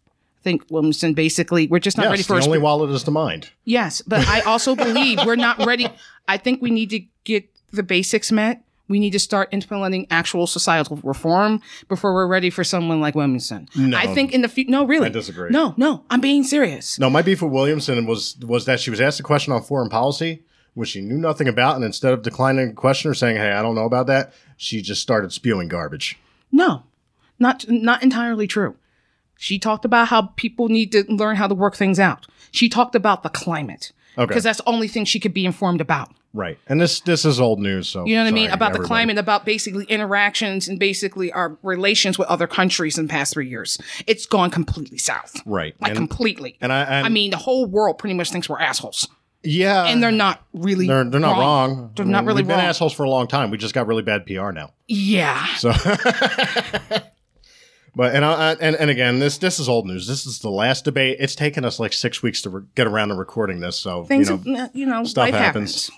[0.46, 3.02] I think Williamson basically we're just not Yes, ready for the only sp- wallet is
[3.02, 3.50] the mind.
[3.64, 5.88] Yes, but I also believe we're not ready.
[6.28, 8.62] I think we need to get the basics met.
[8.86, 13.68] We need to start implementing actual societal reform before we're ready for someone like Williamson.
[13.74, 13.98] No.
[13.98, 14.70] I think in the future.
[14.70, 15.06] No, really.
[15.06, 15.50] I disagree.
[15.50, 16.96] No, no, I'm being serious.
[16.96, 19.88] No, my beef with Williamson was was that she was asked a question on foreign
[19.90, 23.50] policy, which she knew nothing about, and instead of declining the question or saying, "Hey,
[23.50, 26.16] I don't know about that," she just started spewing garbage.
[26.52, 26.84] No,
[27.40, 28.76] not not entirely true.
[29.38, 32.26] She talked about how people need to learn how to work things out.
[32.52, 34.26] She talked about the climate Okay.
[34.26, 36.10] because that's the only thing she could be informed about.
[36.32, 38.50] Right, and this this is old news, so You know what I mean?
[38.50, 43.10] About the climate, about basically interactions and basically our relations with other countries in the
[43.10, 43.78] past three years.
[44.06, 45.40] It's gone completely south.
[45.46, 46.58] Right, Like and, completely.
[46.60, 49.08] and I, and, I mean, the whole world pretty much thinks we're assholes.
[49.44, 51.92] yeah, And they're not really they're they're not wrong.
[51.96, 53.50] They're I mean, not really We've been assholes for a long time.
[53.50, 54.72] We just got really bad PR now.
[54.88, 55.46] Yeah.
[55.56, 55.72] So,
[57.96, 60.06] but and I, and and again, this this is old news.
[60.06, 61.16] This is the last debate.
[61.18, 63.78] It's taken us like six weeks to re- get around to recording this.
[63.78, 65.86] So Things, you know, you know, stuff happens.
[65.86, 65.90] happens.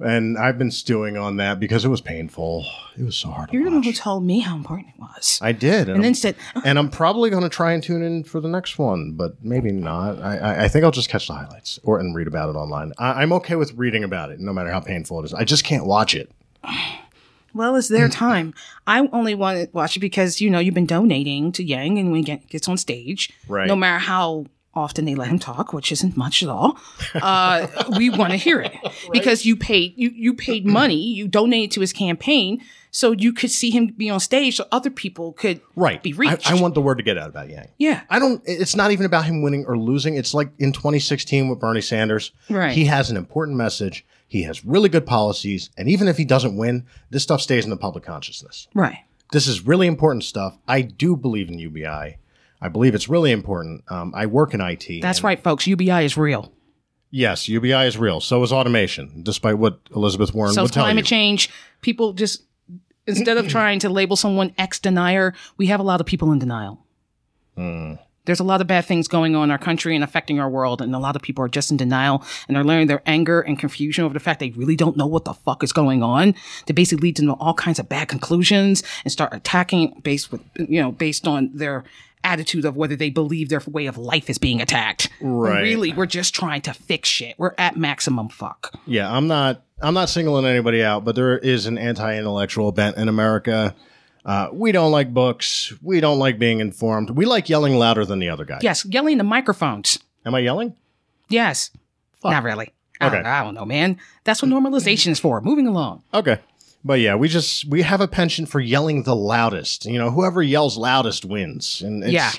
[0.00, 2.64] and I've been stewing on that because it was painful.
[2.98, 3.52] It was so hard.
[3.52, 5.38] You're the one who told me how important it was.
[5.42, 8.02] I did, and, and then I'm, said, and I'm probably going to try and tune
[8.02, 10.18] in for the next one, but maybe not.
[10.22, 12.94] I, I, I think I'll just catch the highlights or and read about it online.
[12.96, 15.34] I, I'm okay with reading about it, no matter how painful it is.
[15.34, 16.30] I just can't watch it.
[17.54, 18.54] Well, it's their time.
[18.86, 22.10] I only want to watch it because, you know, you've been donating to Yang and
[22.10, 23.66] when he get, gets on stage, Right.
[23.66, 26.78] no matter how often they let him talk, which isn't much at all,
[27.16, 28.72] uh, we want to hear it
[29.12, 33.50] because you paid, you, you paid money, you donated to his campaign so you could
[33.50, 36.02] see him be on stage so other people could Right.
[36.02, 36.50] be I, reached.
[36.50, 37.68] I want the word to get out about Yang.
[37.78, 38.02] yeah.
[38.08, 38.40] I don't.
[38.46, 40.16] It's not even about him winning or losing.
[40.16, 42.32] It's like in 2016 with Bernie Sanders.
[42.48, 42.72] Right.
[42.72, 44.06] He has an important message.
[44.28, 47.70] He has really good policies, and even if he doesn't win, this stuff stays in
[47.70, 48.68] the public consciousness.
[48.74, 48.98] Right.
[49.32, 50.58] This is really important stuff.
[50.68, 52.18] I do believe in UBI.
[52.60, 53.84] I believe it's really important.
[53.88, 55.00] Um, I work in IT.
[55.00, 55.66] That's right, folks.
[55.66, 56.52] UBI is real.
[57.10, 58.20] Yes, UBI is real.
[58.20, 61.48] So is automation, despite what Elizabeth Warren So would tell climate change.
[61.80, 62.42] People just
[63.06, 66.38] instead of trying to label someone ex denier, we have a lot of people in
[66.38, 66.84] denial.
[67.56, 67.94] Hmm.
[68.28, 70.82] There's a lot of bad things going on in our country and affecting our world,
[70.82, 73.58] and a lot of people are just in denial and they're letting their anger and
[73.58, 76.34] confusion over the fact they really don't know what the fuck is going on
[76.66, 80.80] to basically lead to all kinds of bad conclusions and start attacking based with you
[80.80, 81.84] know based on their
[82.24, 85.08] attitude of whether they believe their way of life is being attacked.
[85.20, 85.62] When Right.
[85.62, 87.34] Really, we're just trying to fix shit.
[87.38, 88.74] We're at maximum fuck.
[88.86, 89.62] Yeah, I'm not.
[89.80, 93.74] I'm not singling anybody out, but there is an anti-intellectual bent in America.
[94.28, 95.72] Uh, we don't like books.
[95.80, 97.08] We don't like being informed.
[97.10, 98.58] We like yelling louder than the other guy.
[98.60, 99.98] Yes, yelling in the microphones.
[100.26, 100.74] Am I yelling?
[101.30, 101.70] Yes.
[102.22, 102.72] Not really.
[103.00, 103.16] I, Okay.
[103.16, 103.96] don't, I don't know, man.
[104.24, 105.40] That's what normalization is for.
[105.40, 106.02] Moving along.
[106.12, 106.38] Okay.
[106.84, 109.86] But yeah, we just we have a penchant for yelling the loudest.
[109.86, 112.30] You know, whoever yells loudest wins, and it's, Yeah.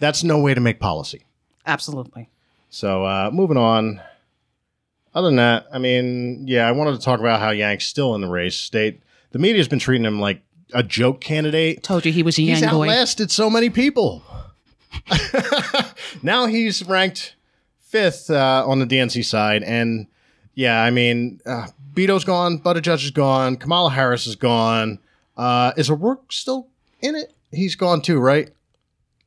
[0.00, 1.22] that's no way to make policy.
[1.66, 2.28] Absolutely.
[2.68, 4.02] So uh, moving on.
[5.14, 8.20] Other than that, I mean, yeah, I wanted to talk about how Yang's still in
[8.20, 8.54] the race.
[8.56, 9.00] State
[9.32, 11.82] the media's been treating him like a joke candidate.
[11.82, 12.82] Told you he was a He's young boy.
[12.84, 14.22] outlasted so many people.
[16.22, 17.34] now he's ranked
[17.80, 20.06] fifth uh, on the DNC side, and
[20.54, 24.98] yeah, I mean, uh, Beto's gone, Buttigieg is gone, Kamala Harris is gone.
[25.36, 26.68] Uh, is O'Rourke still
[27.00, 27.32] in it?
[27.52, 28.50] He's gone too, right?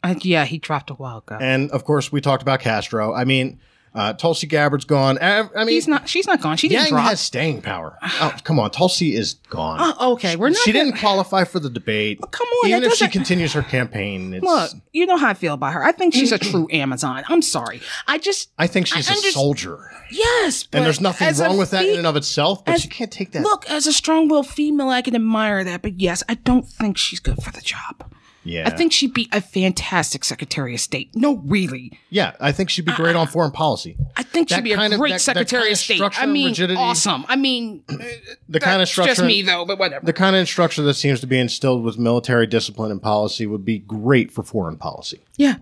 [0.03, 1.37] Uh, yeah, he dropped a while ago.
[1.39, 3.13] And of course, we talked about Castro.
[3.13, 3.59] I mean,
[3.93, 5.17] uh, Tulsi Gabbard's gone.
[5.21, 6.07] I, I mean, He's not.
[6.07, 6.55] She's not gone.
[6.57, 7.09] She didn't Yang drop.
[7.09, 7.97] has staying power.
[8.01, 9.77] Oh, come on, Tulsi is gone.
[9.99, 12.19] Oh, okay, we're not She gonna- didn't qualify for the debate.
[12.31, 15.33] come on, even if she doesn't- continues her campaign, it's, Look, you know how I
[15.33, 15.83] feel about her.
[15.83, 17.23] I think she's a true Amazon.
[17.27, 17.81] I'm sorry.
[18.07, 19.91] I just I think she's I a soldier.
[20.09, 22.89] yes, And there's nothing wrong with that fe- in and of itself, but as- you
[22.89, 23.43] can't take that.
[23.43, 25.81] Look, as a strong-willed female, I can admire that.
[25.81, 28.10] But yes, I don't think she's good for the job.
[28.43, 31.11] Yeah, I think she'd be a fantastic Secretary of State.
[31.15, 31.91] No, really.
[32.09, 33.95] yeah, I think she'd be great on foreign policy.
[34.15, 35.77] I think That she'd be a kind of- great that- that Secretary kind of of
[35.79, 35.95] State.
[35.97, 37.25] structure I mean, rigidity- awesome.
[37.27, 37.83] I mean,
[38.49, 39.65] The kind of that's structure, just me though.
[39.65, 40.05] But whatever.
[40.05, 43.63] the kind of structure that seems to be instilled with military discipline and policy would
[43.65, 45.19] be great for foreign policy.
[45.37, 45.55] yeah,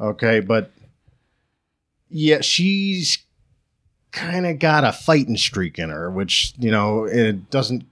[0.00, 0.72] Okay, but
[2.10, 3.18] yeah, she's
[4.10, 7.84] kind of got a fighting streak in her, which you know it doesn't.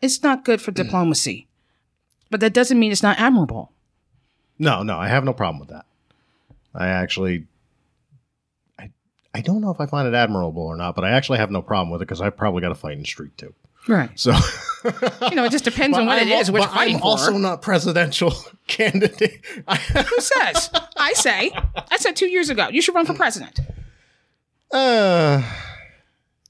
[0.00, 1.46] it's not good for diplomacy,
[2.32, 3.70] but that doesn't mean it's not admirable.
[4.58, 5.86] No, no, I have no problem with that.
[6.74, 7.46] I actually,
[8.78, 8.90] I
[9.34, 11.62] I don't know if I find it admirable or not, but I actually have no
[11.62, 13.54] problem with it because I've probably got a fighting streak too.
[13.88, 14.10] Right.
[14.18, 14.32] So
[15.30, 16.50] You know, it just depends on what I'm it is.
[16.50, 17.04] Which I'm for.
[17.04, 18.32] also not presidential
[18.66, 19.44] candidate.
[19.68, 20.70] Who says?
[20.96, 21.52] I say.
[21.90, 22.68] I said two years ago.
[22.68, 23.58] You should run for president.
[24.72, 25.42] uh,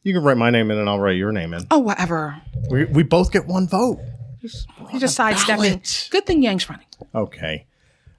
[0.03, 1.67] you can write my name in and I'll write your name in.
[1.71, 2.41] Oh, whatever.
[2.71, 3.99] We, we both get one vote.
[4.91, 5.83] You're just sidestepping.
[6.11, 6.87] Good thing Yang's running.
[7.15, 7.67] Okay.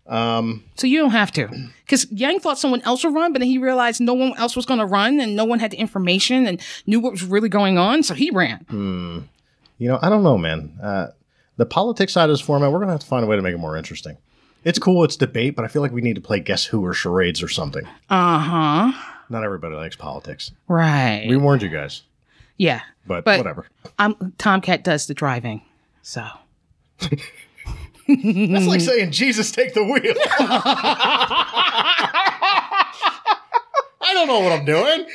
[0.07, 1.47] So you don't have to.
[1.85, 4.65] Because Yang thought someone else would run, but then he realized no one else was
[4.65, 7.77] going to run and no one had the information and knew what was really going
[7.77, 8.03] on.
[8.03, 8.65] So he ran.
[8.69, 9.19] Hmm.
[9.77, 10.77] You know, I don't know, man.
[10.81, 11.07] Uh,
[11.57, 13.41] the politics side of this format, we're going to have to find a way to
[13.41, 14.17] make it more interesting.
[14.63, 16.93] It's cool, it's debate, but I feel like we need to play Guess Who or
[16.93, 17.85] charades or something.
[18.09, 18.91] Uh huh.
[19.29, 20.51] Not everybody likes politics.
[20.67, 21.25] Right.
[21.27, 22.03] We warned you guys,
[22.57, 22.81] yeah.
[23.05, 23.67] but, But- whatever.
[23.99, 25.61] I'm, Tomcat does the driving.
[26.03, 26.25] So.
[26.99, 30.13] That's like saying, Jesus, take the wheel.
[34.01, 35.07] I don't know what I'm doing.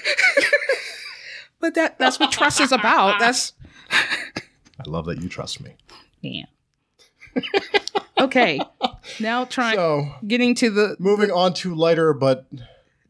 [1.61, 3.18] But that that's what trust is about.
[3.20, 3.53] That's.
[3.90, 5.74] I love that you trust me.
[6.22, 6.44] Yeah.
[8.18, 8.61] okay.
[9.20, 9.77] Now trying.
[9.77, 10.96] So, getting to the.
[10.98, 12.46] moving on to lighter but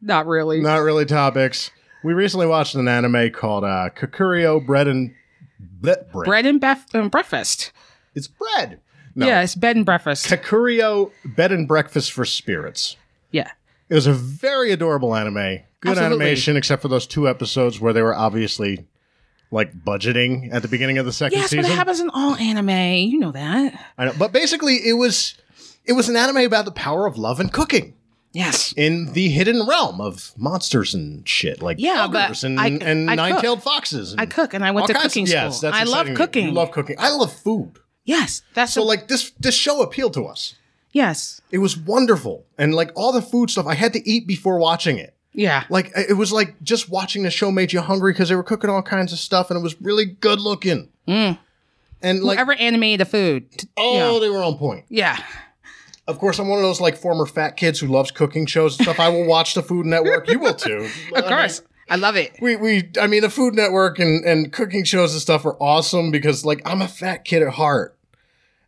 [0.01, 0.59] Not really.
[0.61, 1.71] not really topics.
[2.03, 5.15] We recently watched an anime called uh, Kakuriyo Bread and Ble-
[5.59, 6.11] Bread.
[6.11, 7.71] Bread and bef- um, breakfast.
[8.15, 8.79] It's bread.
[9.15, 9.27] No.
[9.27, 10.25] Yeah, it's bed and breakfast.
[10.27, 12.95] Kakuriyo Bed and Breakfast for Spirits.
[13.31, 13.51] yeah.
[13.89, 15.33] It was a very adorable anime.
[15.81, 16.03] Good Absolutely.
[16.25, 18.85] animation, except for those two episodes where they were obviously
[19.49, 21.63] like budgeting at the beginning of the second Yes, season.
[21.63, 22.69] but it happens in all anime.
[22.69, 23.83] You know that.
[23.97, 25.33] I know, but basically, it was
[25.85, 27.95] it was an anime about the power of love and cooking
[28.31, 28.73] Yes.
[28.77, 33.15] in the hidden realm of monsters and shit, like Yeah, ogres and, I- and I
[33.15, 34.11] nine-tailed foxes.
[34.11, 35.71] And I cook and I went to cooking yes, school.
[35.71, 36.45] that's I love cooking.
[36.47, 36.95] You love cooking.
[36.99, 37.79] I love food.
[38.05, 40.55] yes, that's So so like this this show appealed to us.
[40.91, 44.59] yes, It was wonderful, and like all the food stuff, I had to eat before
[44.59, 45.15] watching it.
[45.33, 48.43] yeah, Like it was like just watching the show made you hungry because they were
[48.43, 50.89] cooking all kinds of stuff, and it was really good looking.
[51.07, 51.37] Mm.
[52.01, 53.49] And like, Whoever animated the food.
[53.75, 54.19] oh, yeah.
[54.19, 54.85] they were on point.
[54.89, 55.17] yeah,
[56.09, 58.85] Of course, I'm one of those like former fat kids who loves cooking shows and
[58.85, 58.99] stuff.
[58.99, 60.27] I will watch the Food Network.
[60.27, 60.89] You will too.
[61.15, 62.35] of course, I love it.
[62.41, 66.09] we we I mean the Food Network and and cooking shows and stuff are awesome
[66.09, 67.95] because like I'm a fat kid at heart,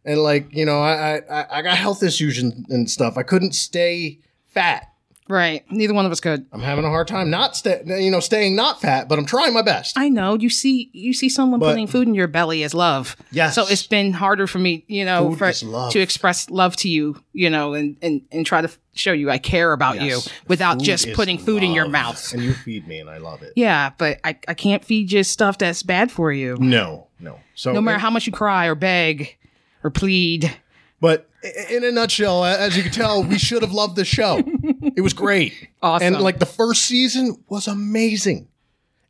[0.06, 3.17] and like you know I I, I got health issues and, and stuff.
[3.17, 4.90] I couldn't stay fat.
[5.32, 6.46] Right, neither one of us could.
[6.52, 9.54] I'm having a hard time not stay you know staying not fat, but I'm trying
[9.54, 9.98] my best.
[9.98, 13.15] I know you see you see someone But- putting food in your belly as love.
[13.32, 13.56] Yes.
[13.56, 15.94] So it's been harder for me, you know, for, love.
[15.94, 19.38] to express love to you, you know, and and and try to show you I
[19.38, 20.26] care about Yes.
[20.28, 22.34] you without Food just putting food in your mouth.
[22.34, 23.54] and you feed me, and I love it.
[23.56, 26.58] Yeah, but I, I can't feed you stuff that's bad for you.
[26.60, 27.39] No, no.
[27.56, 29.38] So No matter and- how much you cry or beg
[29.82, 30.54] or plead.
[31.00, 31.30] But
[31.69, 34.43] in a nutshell, as you can tell, we should have loved the show.
[34.93, 35.54] It was great.
[35.82, 36.15] Awesome.
[36.15, 38.47] And like the first season was amazing.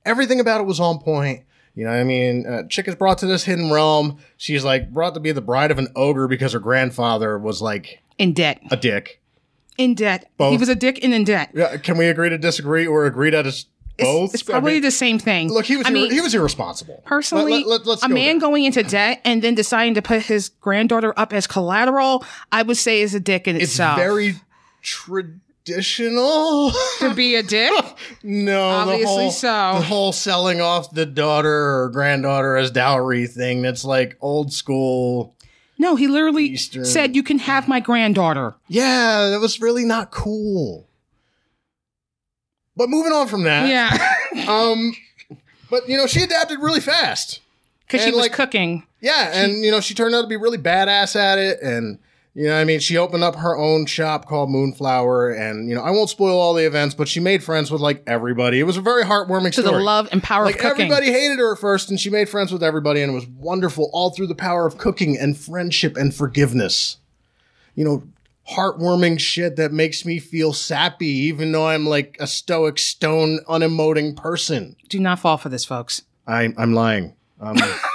[0.06, 1.44] Everything about it was on point.
[1.76, 2.46] You know what I mean?
[2.46, 4.18] Uh, Chick is brought to this hidden realm.
[4.38, 8.00] She's like brought to be the bride of an ogre because her grandfather was like
[8.18, 8.60] In debt.
[8.70, 9.22] a dick.
[9.78, 10.30] In debt.
[10.38, 10.52] Both.
[10.52, 11.50] He was a dick and in debt.
[11.56, 13.66] Yeah, can we agree to disagree or agree that it's It's,
[13.98, 14.34] both?
[14.34, 15.50] it's probably I mean, the same thing.
[15.52, 17.02] look, he was I ir- mean, he was irresponsible.
[17.06, 18.40] personally, Let- let- a go man there.
[18.40, 22.78] going into debt and then deciding to put his granddaughter up as collateral, I would
[22.78, 23.98] say is a dick in It's itself.
[23.98, 24.36] very
[25.66, 26.72] traditional.
[27.00, 27.72] to be a dick.
[28.24, 29.48] No, Obviously the whole, so.
[29.80, 33.62] The whole selling off the daughter or granddaughter as dowry thing.
[33.64, 35.36] That's like old school.
[35.80, 40.12] No, he literally Eastern- said, "You can have my granddaughter." Yeah, that was really not
[40.12, 40.88] cool.
[42.78, 44.94] But moving on from that, Yeah, um,
[45.70, 47.40] but you know she adapted really fast.
[47.88, 48.84] because she was like- cooking.
[49.02, 51.98] Yeah, and you know she turned out to be really badass at it, and
[52.36, 55.82] you know I mean she opened up her own shop called Moonflower, and you know
[55.82, 58.60] I won't spoil all the events, but she made friends with like everybody.
[58.60, 59.78] It was a very heartwarming To story.
[59.80, 60.86] the love and power like of cooking.
[60.92, 63.90] everybody hated her at first and she made friends with everybody and it was wonderful
[63.92, 66.98] all through the power of cooking and friendship and forgiveness
[67.76, 68.04] you know
[68.56, 74.16] heartwarming shit that makes me feel sappy even though i'm like a stoic stone unemoting
[74.16, 76.02] person Do not fall for this, folks.
[76.28, 77.58] I, i'm lying um,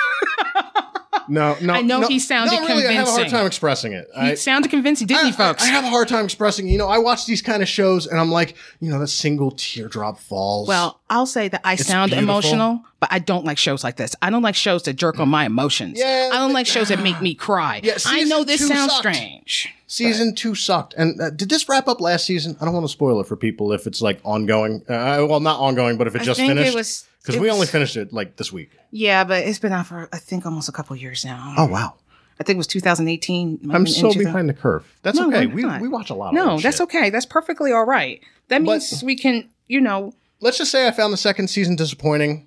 [1.28, 3.92] no no I know no, he sounded no, really, i have a hard time expressing
[3.92, 5.62] it He I, sounded convincing, didn't I, he, folks?
[5.62, 8.06] I, I have a hard time expressing you know i watch these kind of shows
[8.06, 12.10] and i'm like you know that single teardrop falls well, I'll say that I sound
[12.10, 12.24] beautiful.
[12.24, 14.16] emotional, but I don't like shows like this.
[14.20, 15.98] I don't like shows that jerk on my emotions.
[15.98, 17.80] Yeah, I don't like shows that make me cry.
[17.82, 18.98] Yeah, I know this sounds sucked.
[19.14, 19.72] strange.
[19.86, 20.94] Season two sucked.
[20.94, 22.56] And uh, did this wrap up last season?
[22.60, 24.82] I don't want to spoil it for people if it's like ongoing.
[24.88, 26.72] Uh, well, not ongoing, but if it I just think finished.
[26.72, 28.70] it was because we only finished it like this week.
[28.90, 31.54] Yeah, but it's been out for I think almost a couple years now.
[31.58, 31.94] Oh wow!
[32.40, 33.60] I think it was 2018.
[33.62, 34.84] Might I'm so behind the curve.
[35.02, 35.46] That's No, okay.
[35.46, 35.80] We not.
[35.80, 36.32] we watch a lot.
[36.34, 36.84] No, that's shit.
[36.84, 37.10] okay.
[37.10, 38.20] That's perfectly all right.
[38.48, 41.76] That But- means we can, you know, let's just say I found the second season
[41.76, 42.46] disappointing.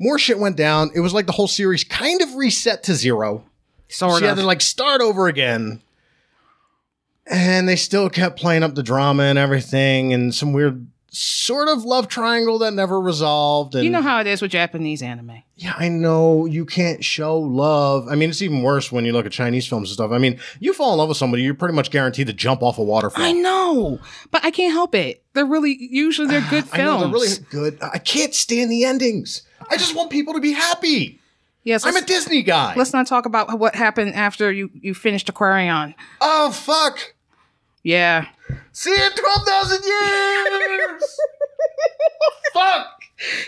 [0.00, 0.90] More shit went down.
[0.94, 3.44] It was like the whole series kind of reset to zero.
[3.88, 4.38] Sort she had of.
[4.38, 5.82] to like start over again.
[7.30, 10.86] And they still kept playing up the drama and everything, and some weird
[11.20, 13.74] sort of love triangle that never resolved.
[13.74, 15.42] And you know how it is with Japanese anime.
[15.56, 18.06] yeah, I know you can't show love.
[18.08, 20.12] I mean, it's even worse when you look at Chinese films and stuff.
[20.12, 22.78] I mean, you fall in love with somebody, you're pretty much guaranteed to jump off
[22.78, 23.24] a waterfall.
[23.24, 23.98] I know,
[24.30, 25.24] but I can't help it.
[25.34, 27.38] They're really usually they're good I know films.
[27.38, 27.78] they're really good.
[27.82, 29.42] I can't stand the endings.
[29.70, 31.18] I just want people to be happy.
[31.64, 32.74] yes, I'm a Disney guy.
[32.76, 35.94] let's not talk about what happened after you you finished Aquarion.
[36.20, 37.14] Oh fuck!
[37.82, 38.26] Yeah,
[38.78, 41.02] See you in twelve thousand years.
[42.52, 43.02] fuck!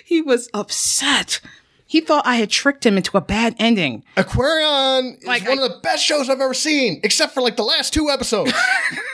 [0.05, 1.41] he was upset.
[1.87, 4.03] He thought I had tricked him into a bad ending.
[4.17, 7.57] Aquarion is Like, one I- of the best shows I've ever seen, except for like
[7.57, 8.53] the last two episodes.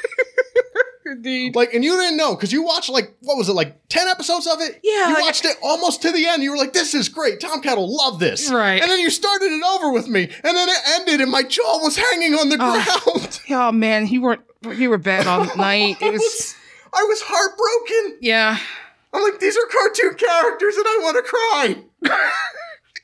[1.06, 1.54] Indeed.
[1.54, 4.46] like, and you didn't know because you watched like what was it, like ten episodes
[4.46, 4.80] of it?
[4.82, 6.42] Yeah, you like- watched it almost to the end.
[6.42, 7.40] You were like, "This is great.
[7.40, 8.80] Tom Cat will love this." Right.
[8.82, 11.78] And then you started it over with me, and then it ended, and my jaw
[11.82, 13.12] was hanging on the oh.
[13.12, 13.40] ground.
[13.50, 14.42] Oh man, you weren't
[14.74, 15.96] you were bad all night.
[16.02, 16.54] It I was
[16.92, 18.18] I was heartbroken.
[18.20, 18.58] yeah.
[19.14, 22.20] I'm like, these are cartoon characters, and I want to cry.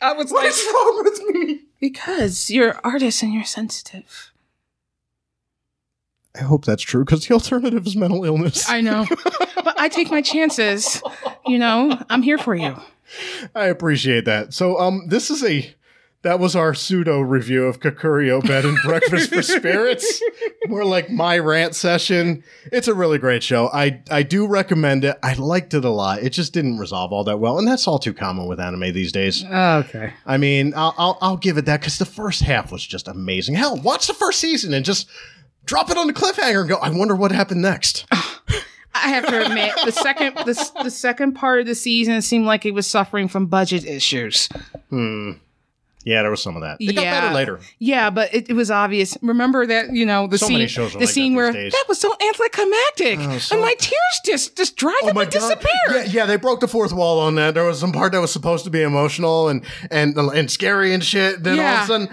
[0.02, 1.60] I was What like is wrong with me?
[1.80, 4.31] because you're artist and you're sensitive.
[6.34, 8.68] I hope that's true because the alternative is mental illness.
[8.68, 9.06] I know,
[9.56, 11.02] but I take my chances.
[11.46, 12.76] You know, I'm here for you.
[13.54, 14.54] I appreciate that.
[14.54, 15.74] So, um, this is a
[16.22, 20.22] that was our pseudo review of Kakuriyo Bed and Breakfast for Spirits.
[20.68, 22.44] More like my rant session.
[22.70, 23.68] It's a really great show.
[23.72, 25.18] I I do recommend it.
[25.22, 26.22] I liked it a lot.
[26.22, 29.12] It just didn't resolve all that well, and that's all too common with anime these
[29.12, 29.44] days.
[29.44, 30.12] Okay.
[30.24, 33.56] I mean, I'll I'll, I'll give it that because the first half was just amazing.
[33.56, 35.10] Hell, watch the first season and just
[35.64, 36.76] drop it on the cliffhanger and go.
[36.76, 38.06] I wonder what happened next.
[38.94, 42.66] I have to admit, the second the, the second part of the season seemed like
[42.66, 44.48] it was suffering from budget issues.
[44.90, 45.32] Hmm.
[46.04, 46.78] Yeah, there was some of that.
[46.80, 47.20] It got Yeah.
[47.20, 47.60] better later.
[47.78, 49.16] Yeah, but it, it was obvious.
[49.22, 51.52] Remember that you know the So scene, many shows are the like scene that where
[51.52, 51.72] days.
[51.72, 55.30] that was so anticlimactic, Oh, so- and my tears just just dried Oh up and
[55.30, 55.30] god!
[55.30, 55.68] disappeared.
[55.92, 57.54] Yeah, yeah, they broke the fourth wall on that.
[57.54, 61.04] There was some part that was supposed to be emotional and and and scary and
[61.04, 61.42] shit.
[61.44, 62.08] Then all of a sudden,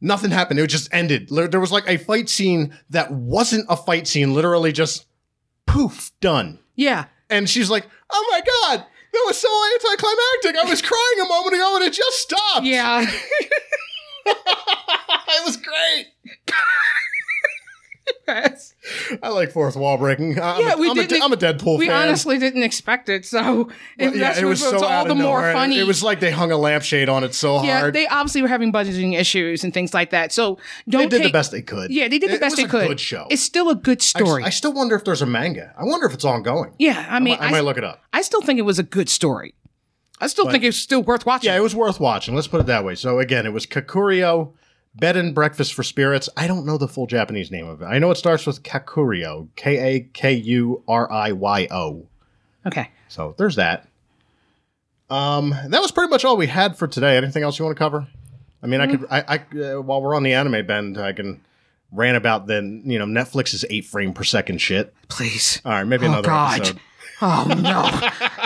[0.00, 0.60] nothing happened.
[0.60, 1.28] It just ended.
[1.30, 4.34] There was like a fight scene that wasn't a fight scene.
[4.34, 5.06] Literally, just
[5.66, 6.58] poof, done.
[6.74, 7.06] Yeah.
[7.30, 10.56] And she's like, "Oh my god, that was so anticlimactic.
[10.56, 12.64] I was crying a moment ago and it just stopped.
[12.64, 13.06] Yeah.
[14.26, 16.06] it was great.
[19.22, 20.38] I like fourth wall breaking.
[20.40, 22.08] I'm Yeah, a, we I'm, didn't- I'm a Deadpool we fan.
[22.08, 25.38] honestly didn't expect it, so it, yeah, that's it was so it's all the more
[25.40, 25.52] nowhere.
[25.52, 25.78] funny.
[25.78, 27.66] It was like they hung a lampshade on it so hard.
[27.66, 27.94] yeah, hard.
[27.94, 30.32] they obviously were having budgeting issues and things like that.
[30.32, 31.90] So don't They did take, the best they could.
[31.90, 32.88] Yeah, they did the It best was they a could.
[32.88, 33.26] Good show.
[33.30, 34.44] It's still a good story.
[34.44, 35.74] I still wonder if there's a manga.
[35.78, 36.74] I wonder if it's ongoing.
[36.78, 38.02] yeah, I mean, I, I, might look it up.
[38.12, 39.54] I still think it was a good story.
[40.20, 41.48] I still think it's still worth watching.
[41.48, 42.34] Yeah, it was worth watching.
[42.34, 42.96] Let's put it that way.
[42.96, 44.52] So again, it was Kakuriyo,
[44.98, 46.28] Bed and Breakfast for Spirits.
[46.36, 47.86] I don't know the full Japanese name of it.
[47.86, 52.06] I know it starts with Kakuriyo, K A K U R I Y O.
[52.66, 52.90] okay.
[53.08, 53.86] So there's that.
[55.10, 57.16] Um, that was pretty much all we had for today.
[57.16, 58.06] Anything else you want to cover?
[58.62, 59.06] I mean, I could.
[59.10, 61.40] I, I uh, while we're on the anime bend, I can
[61.92, 64.92] rant about the you know Netflix's eight frame per second shit.
[65.08, 65.62] Please.
[65.64, 66.58] All right, maybe Oh, another God.
[66.60, 66.80] episode.
[67.20, 67.82] Oh no,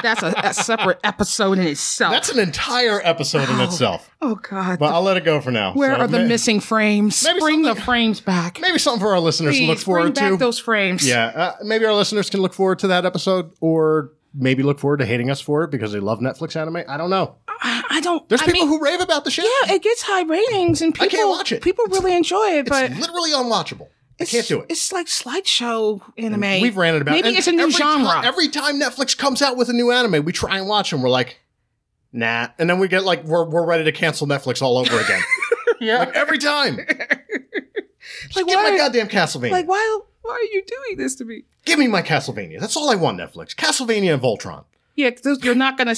[0.03, 2.13] that's a, a separate episode in itself.
[2.13, 4.11] That's an entire episode in itself.
[4.23, 4.79] oh God.
[4.79, 5.75] But I'll let it go for now.
[5.75, 7.23] Where So are the may- missing frames?
[7.25, 8.61] maybe Bring the frames back.
[8.61, 10.37] Maybe something for our listeners to look Please forward to.
[10.37, 11.07] those frames.
[11.07, 14.99] yeah, uh, maybe our listeners can look forward to that episode, or maybe look forward
[15.01, 16.83] to hating us for it because they love Netflix anime.
[16.89, 17.37] I don't know.
[17.49, 18.27] I, I don't.
[18.29, 19.43] There's I people mean, who rave about the show.
[19.43, 21.63] yeah, it gets high ratings and I people can't watch it.
[21.63, 23.89] People really enjoy it, it's but literally unwatchable.
[24.21, 24.67] I can't do it.
[24.69, 26.61] It's like slideshow anime.
[26.63, 27.13] We've ranted about.
[27.13, 28.23] Maybe and it's a new genre.
[28.25, 31.03] every time Netflix comes out with a new anime, we try and watch them.
[31.03, 31.41] We're like,
[32.13, 35.21] nah, and then we get like we're we're ready to cancel Netflix all over again.
[35.81, 35.99] yeah.
[36.01, 36.79] like every time.
[38.25, 39.51] Just Like, give my why- goddamn Castlevania.
[39.53, 40.01] Like why?
[40.23, 41.45] Why are you doing this to me?
[41.65, 42.61] give me my Castlevania.
[42.61, 43.19] That's all I want.
[43.19, 44.65] Netflix, Castlevania, and Voltron.
[44.95, 45.95] Yeah, those, you're not gonna.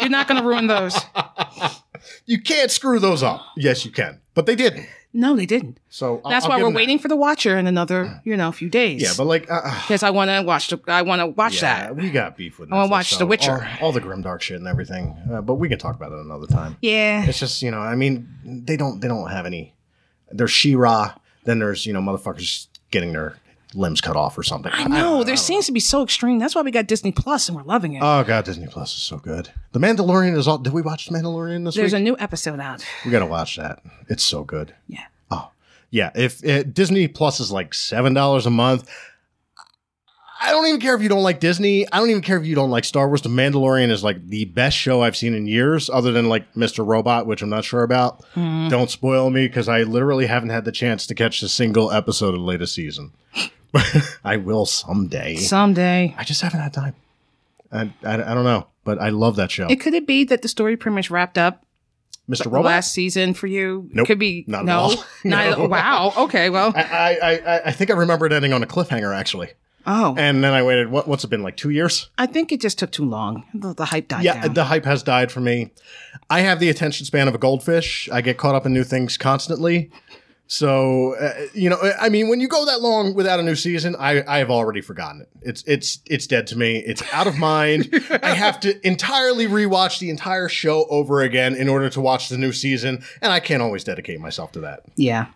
[0.00, 0.96] you're not gonna ruin those.
[2.26, 3.40] You can't screw those up.
[3.56, 4.86] Yes, you can, but they didn't.
[5.16, 5.78] No, they didn't.
[5.88, 6.76] So I'll- That's I'll why we're them that.
[6.76, 9.00] waiting for the Witcher in another, you know, a few days.
[9.00, 10.68] Yeah, but like, uh, uh, because I want to watch.
[10.68, 11.96] The, I want to watch yeah, that.
[11.96, 12.72] we got beef with.
[12.72, 13.68] I wanna watch so The Witcher.
[13.80, 15.16] all, all the grimdark shit and everything.
[15.32, 16.76] Uh, but we can talk about it another time.
[16.82, 17.24] Yeah.
[17.24, 19.74] It's just you know, I mean, they don't they don't have any.
[20.32, 23.36] There's She-Ra, then there's you know motherfuckers getting their
[23.74, 24.70] limbs cut off or something.
[24.74, 25.20] I know.
[25.20, 26.38] I There don't seems to be so extreme.
[26.38, 28.02] That's why we got Disney Plus and we're loving it.
[28.02, 29.50] Oh god, Disney Plus is so good.
[29.72, 30.58] The Mandalorian is all.
[30.58, 31.82] Did we watch The Mandalorian this week?
[31.82, 32.00] There's week?
[32.00, 32.84] a new episode out.
[33.04, 33.82] we gotta watch that.
[34.08, 34.74] It's so good.
[34.88, 35.04] Yeah.
[35.30, 35.50] Oh
[35.90, 36.10] yeah.
[36.14, 38.88] If it, Disney Plus is like seven dollars a month,
[40.40, 41.90] I don't even care if you don't like Disney.
[41.90, 43.22] I don't even care if you don't like Star Wars.
[43.22, 46.86] The Mandalorian is like the best show I've seen in years, other than like Mr.
[46.86, 48.20] Robot, which I'm not sure about.
[48.34, 48.68] Mm-hmm.
[48.68, 52.34] Don't spoil me because I literally haven't had the chance to catch a single episode
[52.34, 53.12] of the latest season.
[54.24, 55.36] I will someday.
[55.36, 56.14] Someday.
[56.16, 56.94] I just haven't had time.
[57.72, 59.66] I, I, I don't know, but I love that show.
[59.68, 61.64] It could it be that the story pretty much wrapped up
[62.28, 62.46] Mr.
[62.46, 62.64] Robot.
[62.64, 63.88] last season for you?
[63.92, 64.78] Nope, Could be not at no.
[64.78, 64.90] all.
[65.24, 65.66] Not No.
[65.66, 66.12] wow.
[66.16, 66.50] Okay.
[66.50, 66.72] Well.
[66.76, 66.82] I,
[67.20, 69.50] I, I, I think I remember it ending on a cliffhanger actually,
[69.86, 70.14] oh.
[70.16, 70.90] and then I waited.
[70.90, 72.08] What, what's it been like two years?
[72.16, 73.44] I think it just took too long.
[73.52, 74.54] The, the hype died Yeah, down.
[74.54, 75.70] the hype has died for me.
[76.30, 78.08] I have the attention span of a goldfish.
[78.12, 79.90] I get caught up in new things constantly.
[80.58, 83.96] So uh, you know, I mean, when you go that long without a new season,
[83.98, 85.28] I I have already forgotten it.
[85.42, 86.78] It's it's it's dead to me.
[86.78, 87.88] It's out of mind.
[88.22, 92.38] I have to entirely rewatch the entire show over again in order to watch the
[92.38, 94.82] new season, and I can't always dedicate myself to that.
[94.96, 95.26] yeah.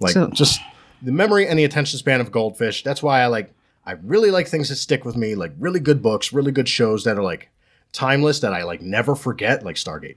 [0.00, 0.60] Like So- just
[1.02, 2.82] the memory and the attention span of goldfish.
[2.84, 3.52] That's why I like
[3.84, 7.04] I really like things that stick with me, like really good books, really good shows
[7.04, 7.50] that are like
[7.92, 10.16] timeless that I like never forget, like Stargate.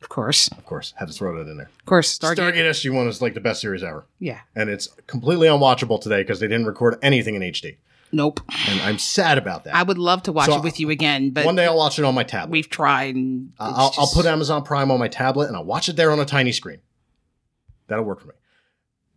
[0.00, 0.48] Of course.
[0.48, 1.70] Of course, had to throw that in there.
[1.80, 2.18] Of course.
[2.18, 2.36] Stargate.
[2.52, 4.40] Stargate, SG One is like the best series ever, Yeah.
[4.54, 7.76] and it's completely unwatchable today because they didn't record anything in HD,
[8.12, 8.40] Nope.
[8.68, 9.74] and I'm sad about that.
[9.74, 11.98] I would love to watch So, it with you again, but One day I'll watch
[11.98, 12.52] it on my tablet.
[12.52, 13.16] we've tried.
[13.16, 16.20] And I'll, I'll put Amazon Prime on my tablet and I'll watch it there on
[16.20, 16.78] a tiny screen.
[17.88, 18.34] That'll work for me.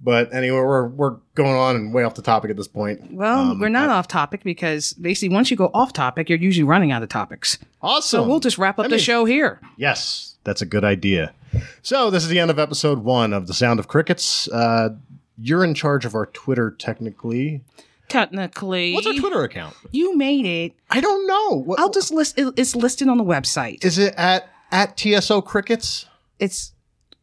[0.04, 3.12] But anyway, we're we're going on and way off the topic at this point.
[3.14, 6.40] Well, Um, we're not I- off topic because basically once you go off topic, you're
[6.40, 7.60] usually running out of topics.
[7.84, 8.24] awesome.
[8.24, 9.60] So we'll just wrap up That the means- show here.
[9.78, 11.34] Yes, that's a good idea.
[11.82, 14.48] So this is the end of episode one of the Sound of Crickets.
[14.50, 14.90] Uh,
[15.38, 17.62] you're in charge of our Twitter, technically.
[18.08, 19.76] Technically, What's our Twitter account?
[19.92, 20.74] You made it.
[20.90, 21.62] I don't know.
[21.64, 22.38] What, I'll just list.
[22.38, 23.84] it- It's listed on the website.
[23.86, 26.06] Is it at at TSO Crickets?
[26.40, 26.74] It's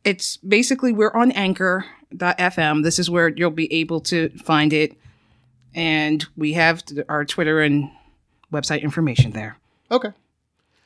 [0.05, 2.83] it's basically we're on Anchor.fm.
[2.85, 4.97] This is where you'll be able to find it,
[5.75, 7.91] and we have th- our Twitter and
[8.53, 9.59] website information there.
[9.91, 10.09] Okay,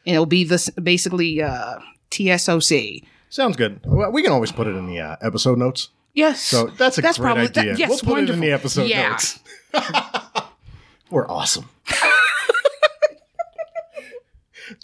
[0.06, 1.78] And it'll be this basically uh,
[2.12, 3.04] TSOC.
[3.30, 3.80] sounds good.
[3.84, 5.88] Well, we can always put it in the uh, episode notes.
[6.14, 6.40] Yes.
[6.42, 7.72] So that's a That's great probably- idea.
[7.72, 9.10] that- yes, we'll put it in the episode Yeah.
[9.10, 9.40] notes.
[11.10, 11.68] We're awesome.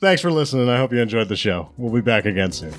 [0.00, 0.68] Thanks for listening.
[0.68, 1.70] I hope you enjoyed the show.
[1.76, 2.72] We'll be back again soon.